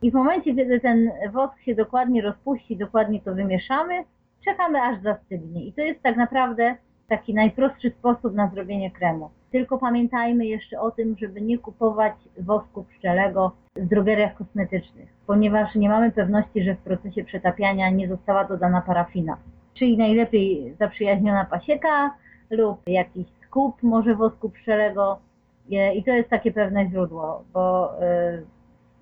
[0.02, 4.04] I w momencie, kiedy ten wosk się dokładnie rozpuści, dokładnie to wymieszamy,
[4.48, 5.64] czekamy aż zastygnie.
[5.64, 6.76] I to jest tak naprawdę
[7.08, 9.30] taki najprostszy sposób na zrobienie kremu.
[9.52, 15.88] Tylko pamiętajmy jeszcze o tym, żeby nie kupować wosku pszczelego w drogeriach kosmetycznych, ponieważ nie
[15.88, 19.36] mamy pewności, że w procesie przetapiania nie została dodana parafina.
[19.74, 22.14] Czyli najlepiej zaprzyjaźniona pasieka
[22.50, 25.18] lub jakiś skup może wosku pszczelego.
[25.94, 28.46] I to jest takie pewne źródło, bo y,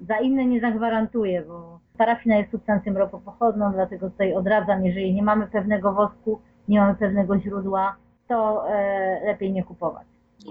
[0.01, 5.47] za inne nie zagwarantuję, bo parafina jest substancją ropopochodną, dlatego tutaj odradzam, jeżeli nie mamy
[5.47, 7.97] pewnego wosku, nie mamy pewnego źródła,
[8.29, 10.07] to e, lepiej nie kupować.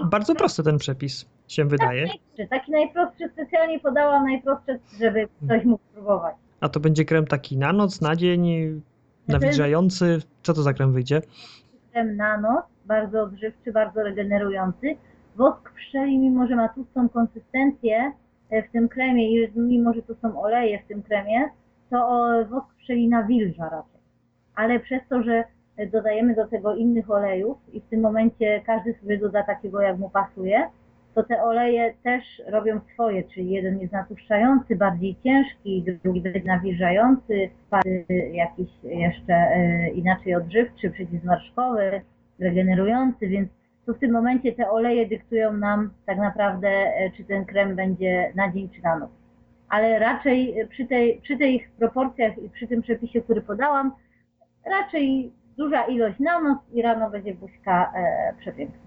[0.05, 2.07] Bardzo prosty ten przepis się wydaje.
[2.37, 6.35] Tak, taki najprostszy, specjalnie podałam najprostszy, żeby ktoś mógł spróbować.
[6.59, 8.47] A to będzie krem taki na noc, na dzień,
[9.27, 10.19] nawilżający?
[10.43, 11.21] Co to za krem wyjdzie?
[11.91, 14.97] Krem na noc, bardzo odżywczy, bardzo regenerujący.
[15.35, 18.11] Wosk pszczeli, mimo że ma tłustą konsystencję,
[18.63, 21.49] w tym kremie i mimo, że to są oleje w tym kremie,
[21.89, 24.01] to wosk pszczeli nawilża raczej.
[24.55, 25.43] ale przez to, że
[25.91, 30.09] dodajemy do tego innych olejów i w tym momencie każdy sobie doda takiego, jak mu
[30.09, 30.69] pasuje,
[31.15, 37.49] to te oleje też robią swoje, czyli jeden jest natłuszczający, bardziej ciężki, drugi jest nawilżający,
[38.31, 42.01] jakiś jeszcze e, inaczej odżywczy, przeciwzmarszkowy,
[42.39, 43.49] regenerujący, więc
[43.85, 48.33] to w tym momencie te oleje dyktują nam tak naprawdę, e, czy ten krem będzie
[48.35, 49.09] na dzień czy na noc.
[49.69, 53.91] Ale raczej przy, tej, przy tych proporcjach i przy tym przepisie, który podałam,
[54.65, 58.79] raczej duża ilość na noc i rano będzie buźka e, przepiękna.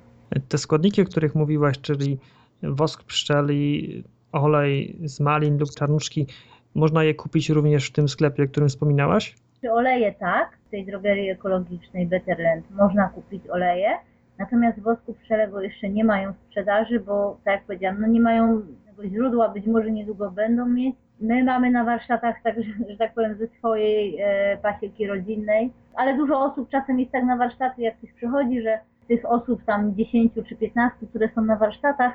[0.49, 2.19] Te składniki, o których mówiłaś, czyli
[2.63, 6.27] wosk pszczeli, olej z malin lub czarnuszki,
[6.75, 9.35] można je kupić również w tym sklepie, o którym wspominałaś?
[9.71, 13.99] Oleje tak, w tej drogerii ekologicznej Betterland można kupić oleje,
[14.39, 19.09] natomiast wosku pszczelego jeszcze nie mają sprzedaży, bo tak jak powiedziałam, no nie mają tego
[19.09, 20.97] źródła, być może niedługo będą mieć.
[21.21, 26.17] My mamy na warsztatach, tak, że, że tak powiem, ze swojej e, pasieki rodzinnej, ale
[26.17, 28.79] dużo osób czasem jest tak na warsztaty, jak ktoś przychodzi, że
[29.09, 32.13] tych osób tam 10 czy 15, które są na warsztatach,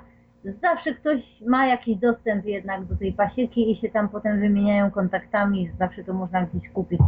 [0.62, 5.72] zawsze ktoś ma jakiś dostęp jednak do tej pasieki i się tam potem wymieniają kontaktami,
[5.80, 7.00] zawsze to można gdzieś kupić.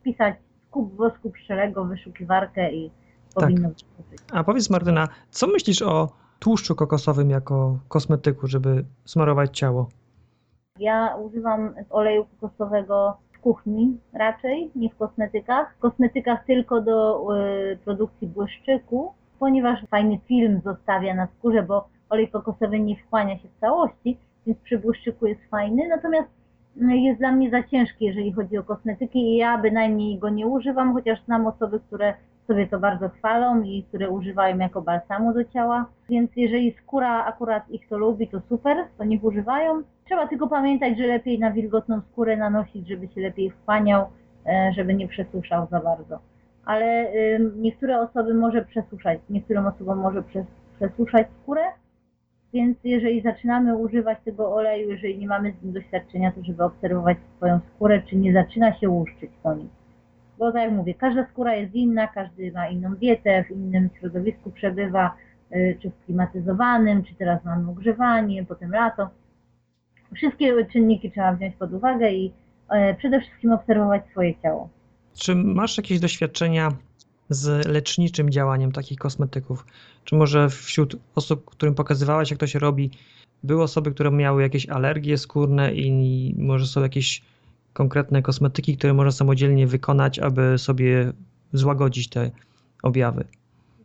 [0.00, 0.34] Wpisać
[0.68, 2.90] skup wosku pszczelego, wyszukiwarkę i
[3.34, 3.44] tak.
[3.44, 3.84] powinno być.
[4.32, 6.08] A powiedz Martyna, co myślisz o
[6.38, 9.88] tłuszczu kokosowym jako kosmetyku, żeby smarować ciało?
[10.78, 15.74] Ja używam oleju kokosowego w kuchni raczej, nie w kosmetykach.
[15.76, 22.30] W kosmetykach tylko do y, produkcji błyszczyku, ponieważ fajny film zostawia na skórze, bo olej
[22.30, 26.28] kokosowy nie wchłania się w całości, więc przy błyszczyku jest fajny, natomiast
[26.76, 30.46] no, jest dla mnie za ciężki, jeżeli chodzi o kosmetyki i ja bynajmniej go nie
[30.46, 32.14] używam, chociaż znam osoby, które
[32.46, 37.70] sobie to bardzo chwalą i które używają jako balsamu do ciała, więc jeżeli skóra akurat
[37.70, 39.82] ich to lubi, to super, to niech używają.
[40.04, 44.06] Trzeba tylko pamiętać, że lepiej na wilgotną skórę nanosić, żeby się lepiej wchłaniał,
[44.46, 46.18] e, żeby nie przesuszał za bardzo.
[46.64, 47.12] Ale
[47.56, 50.22] niektóre osoby może przesuszać, niektórym osobom może
[50.78, 51.62] przesuszać skórę,
[52.52, 57.18] więc jeżeli zaczynamy używać tego oleju, jeżeli nie mamy z nim doświadczenia, to żeby obserwować
[57.36, 59.68] swoją skórę, czy nie zaczyna się łuszczyć po nim.
[60.42, 64.50] Bo tak jak mówię, każda skóra jest inna, każdy ma inną dietę, w innym środowisku
[64.50, 65.14] przebywa,
[65.52, 69.08] y, czy w klimatyzowanym, czy teraz mamy ogrzewanie, potem lato.
[70.14, 72.32] Wszystkie czynniki trzeba wziąć pod uwagę i
[72.68, 74.68] e, przede wszystkim obserwować swoje ciało.
[75.14, 76.68] Czy masz jakieś doświadczenia
[77.28, 79.66] z leczniczym działaniem takich kosmetyków?
[80.04, 82.90] Czy może wśród osób, którym pokazywałaś, jak to się robi,
[83.42, 87.22] były osoby, które miały jakieś alergie skórne i może są jakieś
[87.72, 91.12] konkretne kosmetyki, które można samodzielnie wykonać, aby sobie
[91.52, 92.30] złagodzić te
[92.82, 93.24] objawy?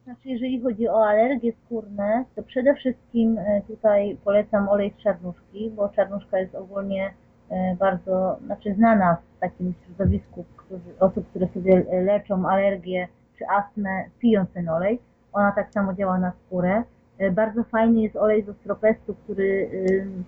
[0.04, 5.72] Znaczy, jeżeli chodzi o alergie skórne, to przede wszystkim e, tutaj polecam olej z czarnuszki,
[5.76, 7.14] bo czarnuszka jest ogólnie
[7.50, 13.08] e, bardzo, znaczy znana w takim środowisku którzy, osób, które sobie leczą alergię
[13.38, 15.00] czy astmę, piją ten olej.
[15.34, 16.84] Ona tak samo działa na skórę.
[17.18, 19.70] E, bardzo fajny jest olej z ostropestu, który,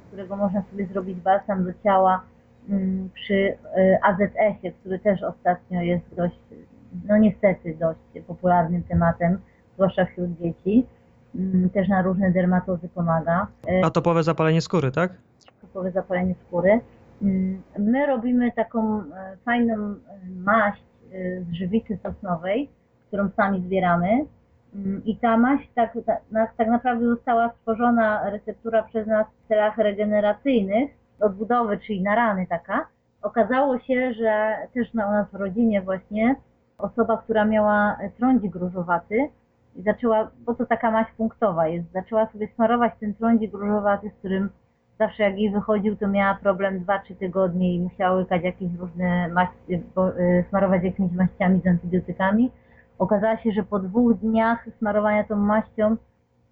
[0.03, 2.24] z którego można sobie zrobić balsam do ciała
[3.14, 3.57] przy
[4.01, 6.39] AZS-ie, który też ostatnio jest dość,
[7.07, 9.38] no niestety dość popularnym tematem,
[9.76, 10.86] zwłaszcza wśród dzieci.
[11.36, 13.47] Mm, też na różne dermatozy pomaga.
[13.68, 15.14] E, Atopowe zapalenie skóry, tak?
[15.57, 16.80] Atopowe zapalenie skóry.
[17.22, 19.95] Mm, my robimy taką e, fajną
[20.36, 20.84] maść
[21.49, 22.70] z żywicy sosnowej,
[23.07, 24.26] którą sami zbieramy.
[24.76, 29.78] Mm, I ta maść tak, tak, tak naprawdę została stworzona receptura przez nas w celach
[29.78, 30.91] regeneracyjnych,
[31.22, 32.88] odbudowy, czyli na rany taka.
[33.22, 36.36] Okazało się, że też na nas w rodzinie właśnie
[36.78, 39.30] osoba, która miała trądzik różowaty
[39.76, 44.20] i zaczęła, bo to taka maść punktowa jest, zaczęła sobie smarować ten trądzik różowaty, z
[44.20, 44.49] którym
[44.99, 49.74] zawsze jak jej wychodził, to miała problem 2-3 tygodnie i musiała łykać jakieś różne maści,
[49.74, 52.51] y, smarować jakimiś maściami z antybiotykami.
[52.99, 55.95] Okazało się, że po dwóch dniach smarowania tą maścią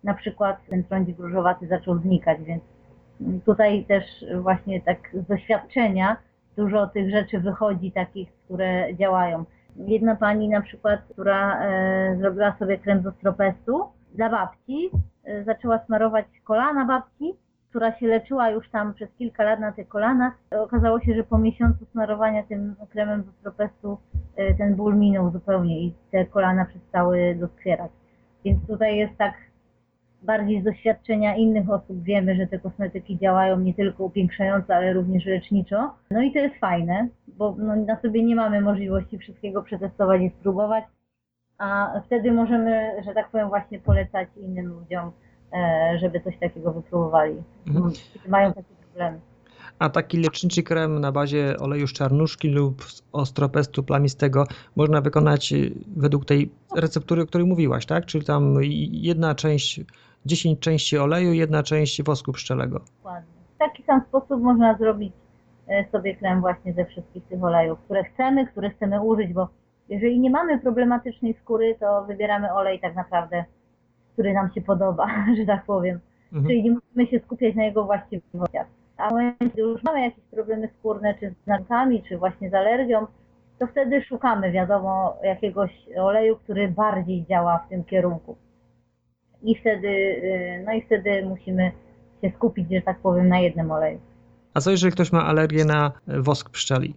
[0.03, 2.63] na przykład ten trądzik różowaty zaczął znikać, więc
[3.45, 6.17] tutaj też właśnie tak z doświadczenia
[6.57, 9.45] dużo tych rzeczy wychodzi takich, które działają.
[9.75, 13.83] Jedna pani na przykład, która e, zrobiła sobie krem z ostropestu
[14.15, 14.89] dla babci,
[15.23, 17.33] e, zaczęła smarować kolana babci,
[17.69, 20.31] która się leczyła już tam przez kilka lat na te kolana.
[20.51, 23.97] Okazało się, że po miesiącu smarowania tym kremem z ostropestu
[24.35, 27.91] e, ten ból minął zupełnie i te kolana przestały doskwierać.
[28.45, 29.33] Więc tutaj jest tak
[30.21, 35.25] bardziej z doświadczenia innych osób wiemy, że te kosmetyki działają nie tylko upiększająco, ale również
[35.25, 35.93] leczniczo.
[36.11, 40.31] No i to jest fajne, bo no, na sobie nie mamy możliwości wszystkiego przetestować i
[40.39, 40.83] spróbować,
[41.57, 45.11] a wtedy możemy, że tak powiem, właśnie polecać innym ludziom,
[45.53, 47.35] e, żeby coś takiego wypróbowali,
[47.67, 47.91] mhm.
[48.27, 49.19] mają takie problemy.
[49.79, 54.43] A taki leczniczy krem na bazie oleju czarnuszki lub ostropestu plamistego
[54.75, 55.53] można wykonać
[55.97, 58.05] według tej receptury, o której mówiłaś, tak?
[58.05, 58.55] Czyli tam
[58.91, 59.81] jedna część,
[60.27, 62.79] 10 części oleju, jedna część wosku pszczelego.
[62.97, 63.31] Dokładnie.
[63.55, 65.13] W taki sam sposób można zrobić
[65.67, 69.47] e, sobie krem właśnie ze wszystkich tych olejów, które chcemy, które chcemy użyć, bo
[69.89, 73.45] jeżeli nie mamy problematycznej skóry, to wybieramy olej tak naprawdę,
[74.13, 75.07] który nam się podoba,
[75.37, 75.99] że tak powiem.
[76.33, 76.45] Mhm.
[76.47, 78.67] Czyli nie musimy się skupiać na jego właściwościach.
[78.97, 82.53] A w momencie, gdy już mamy jakieś problemy skórne, czy z narkami, czy właśnie z
[82.53, 83.07] alergią,
[83.59, 88.35] to wtedy szukamy, wiadomo, jakiegoś oleju, który bardziej działa w tym kierunku.
[89.43, 91.71] I wtedy, y, no i wtedy musimy
[92.21, 93.99] się skupić, że tak powiem, na jednym oleju.
[94.53, 96.93] A co jeżeli ktoś ma alergię na wosk pszczeli?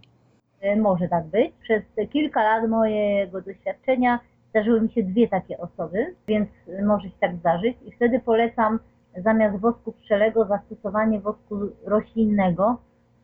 [0.65, 1.53] Y, może tak być.
[1.63, 4.21] Przez kilka lat mojego doświadczenia
[4.51, 6.49] zdarzyły mi się dwie takie osoby, więc
[6.87, 7.77] może się tak zdarzyć.
[7.87, 8.79] I wtedy polecam
[9.17, 12.77] zamiast wosku pszczelego zastosowanie wosku roślinnego,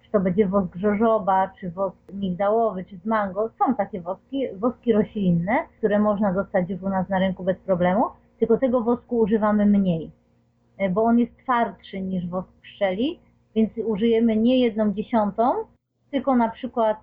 [0.03, 3.51] czy to będzie wosk żożoba, czy wosk migdałowy, czy z mango.
[3.59, 8.05] Są takie woski, woski roślinne, które można dostać już u nas na rynku bez problemu,
[8.39, 10.11] tylko tego wosku używamy mniej,
[10.79, 13.19] e, bo on jest twardszy niż wosk pszczeli,
[13.55, 15.53] więc użyjemy nie jedną dziesiątą,
[16.11, 16.97] tylko na przykład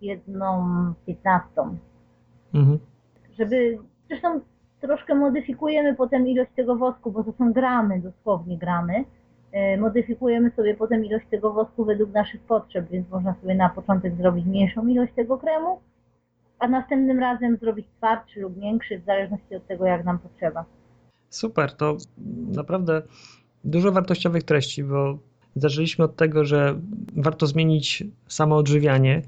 [0.00, 0.66] jedną
[1.06, 1.76] piętnastą.
[2.54, 2.78] Mhm.
[3.38, 4.40] Żeby, zresztą
[4.80, 9.04] troszkę modyfikujemy potem ilość tego wosku, bo to są gramy, dosłownie gramy.
[9.52, 14.14] E, modyfikujemy sobie potem ilość tego wosku według naszych potrzeb, więc można sobie na początek
[14.16, 15.80] zrobić mniejszą ilość tego kremu,
[16.60, 20.64] a następnym razem zrobić twardszy lub większy, w zależności od tego, jak nam potrzeba.
[21.30, 21.96] Super, to
[22.52, 23.02] naprawdę
[23.64, 25.18] dużo wartościowych treści, bo
[25.56, 26.80] zaczęliśmy od tego, że
[27.16, 29.22] warto zmienić samo odżywianie,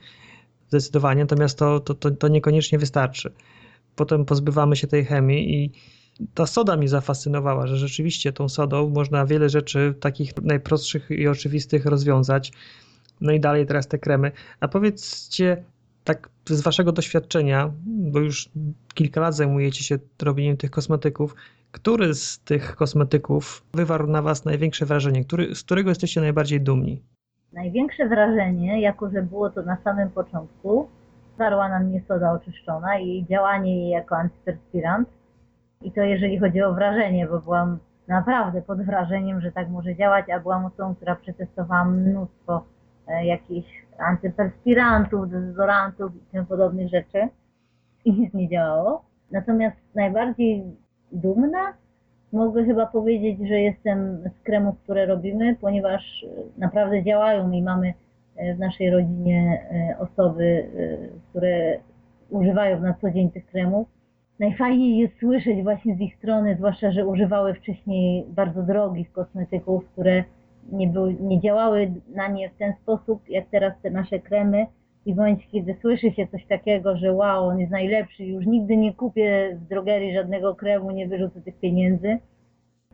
[0.68, 3.33] zdecydowanie, natomiast to, to, to, to niekoniecznie wystarczy
[3.97, 5.72] potem pozbywamy się tej chemii i
[6.35, 11.87] ta soda mi zafascynowała, że rzeczywiście tą sodą można wiele rzeczy takich najprostszych i oczywistych
[11.87, 12.53] rozwiązać.
[13.20, 14.33] No i dalej teraz te kremy.
[14.61, 15.64] A powiedzcie,
[16.05, 18.50] tak z waszego doświadczenia, bo już
[18.94, 21.34] kilka lat zajmujecie się robieniem tych kosmetyków,
[21.70, 25.24] który z tych kosmetyków wywarł na was największe wrażenie?
[25.24, 27.03] Który, z którego jesteście najbardziej dumni?
[27.53, 30.88] Największe wrażenie, jako że było to na samym początku,
[31.34, 35.09] Zwarła na mnie soda oczyszczona i działanie jej jako antyperspirant.
[35.82, 37.78] I to jeżeli chodzi o wrażenie, bo byłam
[38.09, 42.64] naprawdę pod wrażeniem, że tak może działać, a byłam osobą, która przetestowała mnóstwo
[43.24, 47.28] jakichś antyperspirantów, dezodorantów i tym podobnych rzeczy
[48.05, 49.05] i nic nie działało.
[49.30, 50.64] Natomiast najbardziej
[51.12, 51.74] dumna
[52.32, 56.26] mogę chyba powiedzieć, że jestem z kremów, które robimy, ponieważ
[56.59, 57.94] naprawdę działają i mamy
[58.57, 61.78] w naszej rodzinie e, osoby, e, które
[62.30, 63.88] używają na co dzień tych kremów.
[64.38, 70.24] Najfajniej jest słyszeć właśnie z ich strony, zwłaszcza, że używały wcześniej bardzo drogich kosmetyków, które
[70.72, 74.66] nie, były, nie działały na nie w ten sposób, jak teraz te nasze kremy.
[75.06, 78.76] I w momencie, kiedy słyszy się coś takiego, że wow, on jest najlepszy, już nigdy
[78.76, 82.18] nie kupię w drogerii żadnego kremu, nie wyrzucę tych pieniędzy,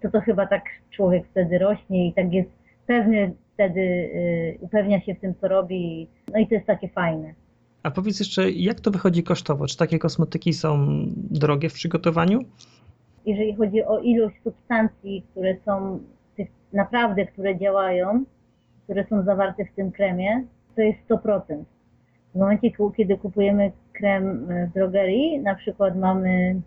[0.03, 2.51] to to chyba tak człowiek wtedy rośnie i tak jest
[2.87, 6.09] pewny wtedy y, upewnia się w tym, co robi.
[6.33, 7.35] No i to jest takie fajne.
[7.83, 9.67] A powiedz jeszcze, jak to wychodzi kosztowo?
[9.67, 10.87] Czy takie kosmetyki są
[11.31, 12.41] drogie w przygotowaniu?
[13.27, 16.01] Jeżeli chodzi o ilość substancji, które są
[16.73, 18.25] naprawdę, które działają,
[18.85, 20.45] które są zawarte w tym kremie,
[20.77, 21.41] to jest 100%.
[22.35, 26.61] W momencie, kiedy kupujemy krem w drogerii, na przykład mamy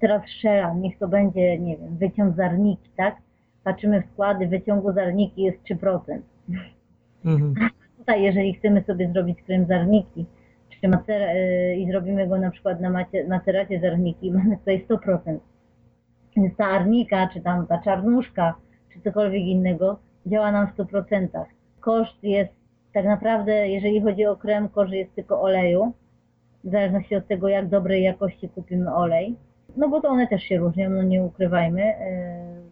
[0.00, 3.16] teraz szela, niech to będzie, nie wiem, wyciąg zarniki, tak?
[3.64, 6.18] Patrzymy w składy, wyciągu zarniki jest 3%.
[7.24, 7.54] Mhm.
[7.98, 10.26] Tutaj, jeżeli chcemy sobie zrobić krem zarniki,
[10.70, 15.38] czy macera, yy, i zrobimy go na przykład na macie, maceracie zarniki, mamy tutaj 100%.
[16.36, 18.54] Więc ta arnika, czy tam ta czarnuszka,
[18.96, 21.28] czy cokolwiek innego, działa nam w 100%.
[21.80, 22.52] Koszt jest
[22.94, 25.92] tak naprawdę, jeżeli chodzi o krem, koszt jest tylko oleju,
[26.64, 29.36] w zależności od tego, jak dobrej jakości kupimy olej.
[29.76, 31.80] No bo to one też się różnią, no nie ukrywajmy.
[31.80, 32.66] Yy,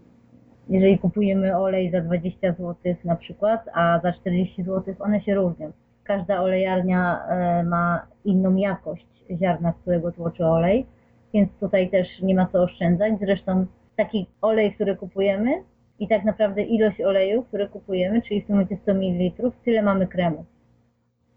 [0.69, 5.73] jeżeli kupujemy olej za 20 zł na przykład, a za 40 zł, one się różnią.
[6.05, 9.07] Każda olejarnia e, ma inną jakość
[9.41, 10.87] ziarna, z którego tłoczy olej,
[11.35, 13.13] więc tutaj też nie ma co oszczędzać.
[13.21, 13.67] Zresztą
[13.97, 15.51] taki olej, który kupujemy
[15.99, 20.07] i tak naprawdę ilość oleju, który kupujemy, czyli w tym momencie 100 ml, tyle mamy
[20.07, 20.45] kremu.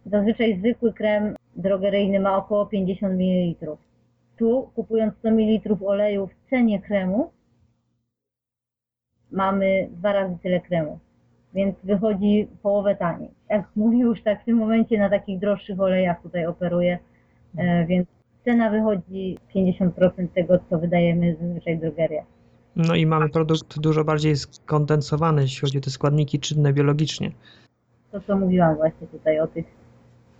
[0.05, 3.77] Zazwyczaj zwykły krem drogeryjny ma około 50 ml.
[4.37, 7.31] Tu kupując 100 ml oleju w cenie kremu,
[9.31, 10.99] mamy dwa razy tyle kremu,
[11.53, 13.29] więc wychodzi połowę taniej.
[13.49, 16.99] Jak mówię już tak w tym momencie na takich droższych olejach tutaj operuję,
[17.57, 18.07] e, więc
[18.45, 22.36] cena wychodzi 50% tego, co wydajemy zazwyczaj w drogeriach.
[22.77, 27.31] No i mamy produkt dużo bardziej skondensowany, jeśli chodzi o te składniki czynne biologicznie.
[28.11, 29.65] to, co mówiłam właśnie tutaj o tych.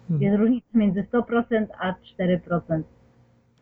[0.08, 0.22] Hmm.
[0.22, 2.82] Jest różnica między 100% a 4%.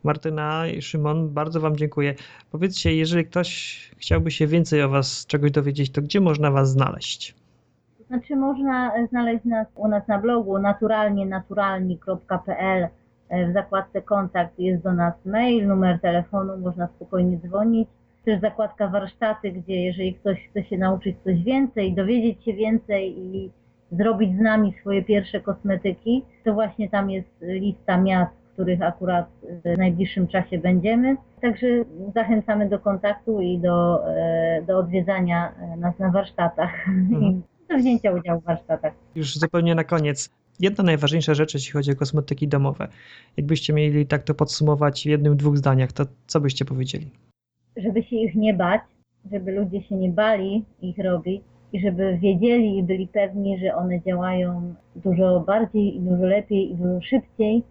[0.04, 2.16] Martyna i Szymon, bardzo Wam dziękuję.
[2.52, 7.36] Powiedzcie, jeżeli ktoś chciałby się więcej o Was czegoś dowiedzieć, to gdzie można Was znaleźć?
[8.08, 12.88] Znaczy można znaleźć nas u nas na blogu naturalnie naturalni.pl
[13.30, 17.90] w zakładce kontakt jest do nas mail, numer telefonu, można spokojnie dzwonić.
[18.26, 23.52] Też zakładka warsztaty, gdzie jeżeli ktoś chce się nauczyć coś więcej, dowiedzieć się więcej i
[23.92, 29.26] zrobić z nami swoje pierwsze kosmetyki, to właśnie tam jest lista miast, w których akurat
[29.66, 31.18] w najbliższym czasie będziemy.
[31.42, 31.68] Także
[32.16, 36.88] zachęcamy do kontaktu i do, e, do odwiedzania nas na warsztatach.
[36.88, 37.42] Mhm.
[37.70, 38.94] do wzięcia udziału w warsztatach.
[39.16, 40.30] Już zupełnie na koniec.
[40.60, 42.88] Jedna najważniejsza rzecz, jeśli chodzi o kosmetyki domowe.
[43.38, 47.12] Jakbyście mieli tak to podsumować w jednym, dwóch zdaniach, to co byście powiedzieli?
[47.78, 48.82] Żeby się ich nie bać,
[49.32, 51.42] żeby ludzie się nie bali ich robić
[51.74, 56.76] i żeby wiedzieli i byli pewni, że one działają dużo bardziej i dużo lepiej i
[56.76, 57.64] dużo szybciej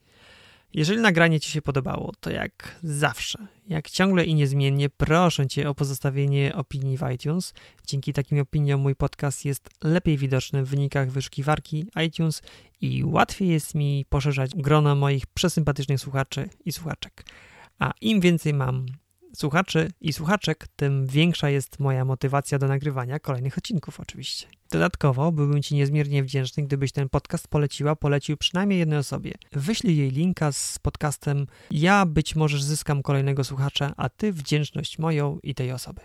[0.73, 5.75] Jeżeli nagranie Ci się podobało, to jak zawsze, jak ciągle i niezmiennie, proszę Cię o
[5.75, 7.53] pozostawienie opinii w iTunes.
[7.87, 12.41] Dzięki takim opiniom mój podcast jest lepiej widoczny w wynikach wyszukiwarki iTunes
[12.81, 17.25] i łatwiej jest mi poszerzać grono moich przesympatycznych słuchaczy i słuchaczek.
[17.79, 18.85] A im więcej mam
[19.35, 24.47] słuchaczy i słuchaczek, tym większa jest moja motywacja do nagrywania kolejnych odcinków oczywiście.
[24.71, 29.33] Dodatkowo byłbym Ci niezmiernie wdzięczny, gdybyś ten podcast poleciła, polecił przynajmniej jednej osobie.
[29.51, 35.39] Wyślij jej linka z podcastem, ja być może zyskam kolejnego słuchacza, a Ty wdzięczność moją
[35.43, 36.01] i tej osoby.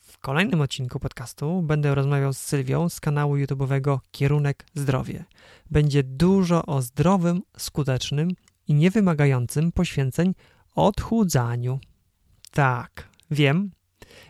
[0.00, 5.24] W kolejnym odcinku podcastu będę rozmawiał z Sylwią z kanału YouTube'owego Kierunek Zdrowie.
[5.70, 8.30] Będzie dużo o zdrowym, skutecznym
[8.68, 10.34] i niewymagającym poświęceń
[10.74, 11.80] odchudzaniu.
[12.56, 13.70] Tak, wiem.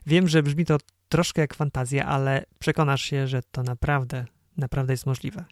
[0.07, 4.24] Wiem, że brzmi to troszkę jak fantazja, ale przekonasz się, że to naprawdę,
[4.57, 5.45] naprawdę jest możliwe.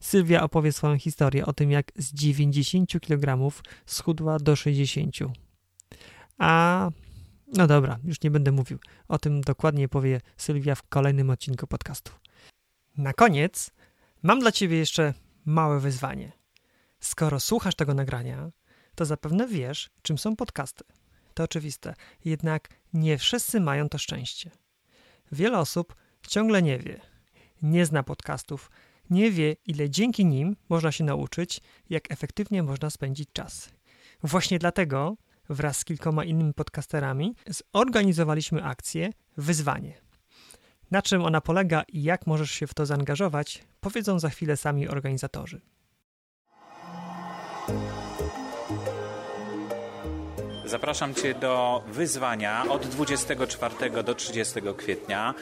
[0.00, 3.52] Sylwia opowie swoją historię o tym, jak z 90 kg
[3.86, 5.16] schudła do 60.
[6.38, 6.90] A
[7.56, 8.78] no dobra, już nie będę mówił.
[9.08, 12.12] O tym dokładnie powie Sylwia w kolejnym odcinku podcastu.
[12.96, 13.70] Na koniec
[14.22, 15.14] mam dla ciebie jeszcze
[15.44, 16.32] małe wyzwanie.
[17.00, 18.50] Skoro słuchasz tego nagrania,
[18.94, 20.84] to zapewne wiesz, czym są podcasty.
[21.34, 24.50] To oczywiste, jednak nie wszyscy mają to szczęście.
[25.32, 25.94] Wiele osób
[26.28, 27.00] ciągle nie wie,
[27.62, 28.70] nie zna podcastów,
[29.10, 31.60] nie wie, ile dzięki nim można się nauczyć,
[31.90, 33.70] jak efektywnie można spędzić czas.
[34.22, 35.16] Właśnie dlatego
[35.48, 39.94] wraz z kilkoma innymi podcasterami zorganizowaliśmy akcję Wyzwanie.
[40.90, 44.88] Na czym ona polega i jak możesz się w to zaangażować, powiedzą za chwilę sami
[44.88, 45.60] organizatorzy.
[50.72, 55.34] Zapraszam Cię do wyzwania od 24 do 30 kwietnia,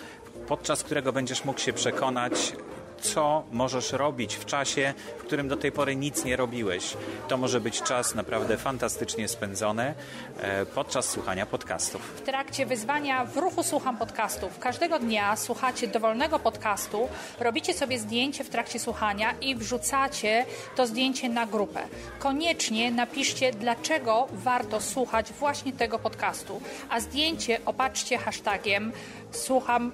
[0.49, 2.53] podczas którego będziesz mógł się przekonać,
[3.01, 6.97] co możesz robić w czasie, w którym do tej pory nic nie robiłeś.
[7.29, 9.95] To może być czas naprawdę fantastycznie spędzony
[10.41, 12.03] e, podczas słuchania podcastów.
[12.03, 14.59] W trakcie wyzwania w ruchu słucham podcastów.
[14.59, 17.09] Każdego dnia słuchacie dowolnego podcastu,
[17.41, 20.47] robicie sobie zdjęcie w trakcie słuchania i wrzucacie
[20.77, 21.81] to zdjęcie na grupę.
[22.19, 28.93] Koniecznie napiszcie, dlaczego warto słuchać właśnie tego podcastu, a zdjęcie opatrzcie hashtagiem
[29.31, 29.93] słucham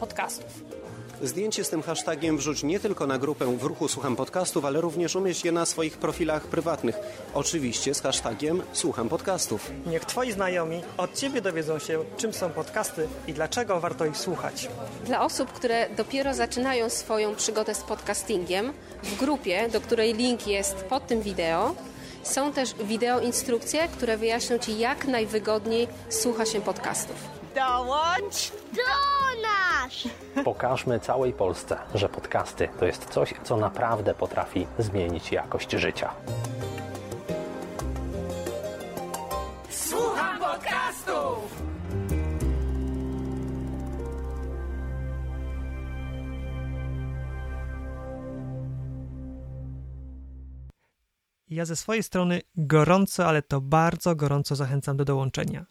[0.00, 0.81] podcastów.
[1.22, 5.16] Zdjęcie z tym hashtagiem wrzuć nie tylko na grupę w ruchu Słucham Podcastów, ale również
[5.16, 6.96] umieść je na swoich profilach prywatnych.
[7.34, 9.70] Oczywiście z hashtagiem Słucham Podcastów.
[9.86, 14.68] Niech Twoi znajomi od Ciebie dowiedzą się, czym są podcasty i dlaczego warto ich słuchać.
[15.04, 20.74] Dla osób, które dopiero zaczynają swoją przygodę z podcastingiem, w grupie, do której link jest
[20.74, 21.74] pod tym wideo,
[22.22, 27.41] są też wideo instrukcje, które wyjaśnią Ci, jak najwygodniej słucha się podcastów.
[27.54, 30.08] Dołącz do nas!
[30.44, 36.14] Pokażmy całej Polsce, że podcasty to jest coś, co naprawdę potrafi zmienić jakość życia.
[39.70, 41.62] Słucham podcastów!
[51.48, 55.66] Ja ze swojej strony gorąco, ale to bardzo gorąco zachęcam do dołączenia.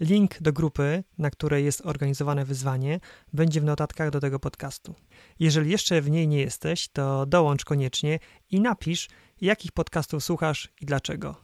[0.00, 3.00] Link do grupy, na której jest organizowane wyzwanie,
[3.32, 4.94] będzie w notatkach do tego podcastu.
[5.38, 8.18] Jeżeli jeszcze w niej nie jesteś, to dołącz koniecznie
[8.50, 9.08] i napisz,
[9.40, 11.36] jakich podcastów słuchasz i dlaczego.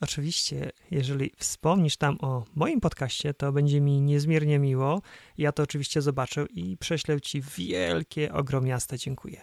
[0.00, 5.02] Oczywiście, jeżeli wspomnisz tam o moim podcaście, to będzie mi niezmiernie miło.
[5.38, 9.40] Ja to oczywiście zobaczę i prześlę Ci wielkie, ogromiaste dziękuję.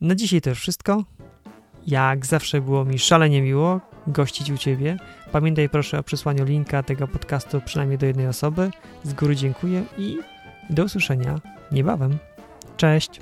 [0.00, 1.04] Na dzisiaj to już wszystko.
[1.86, 4.96] Jak zawsze było mi szalenie miło gościć u Ciebie.
[5.32, 8.70] Pamiętaj proszę o przysłaniu linka tego podcastu przynajmniej do jednej osoby.
[9.02, 10.18] Z góry dziękuję i
[10.70, 11.40] do usłyszenia
[11.72, 12.18] niebawem.
[12.76, 13.20] Cześć!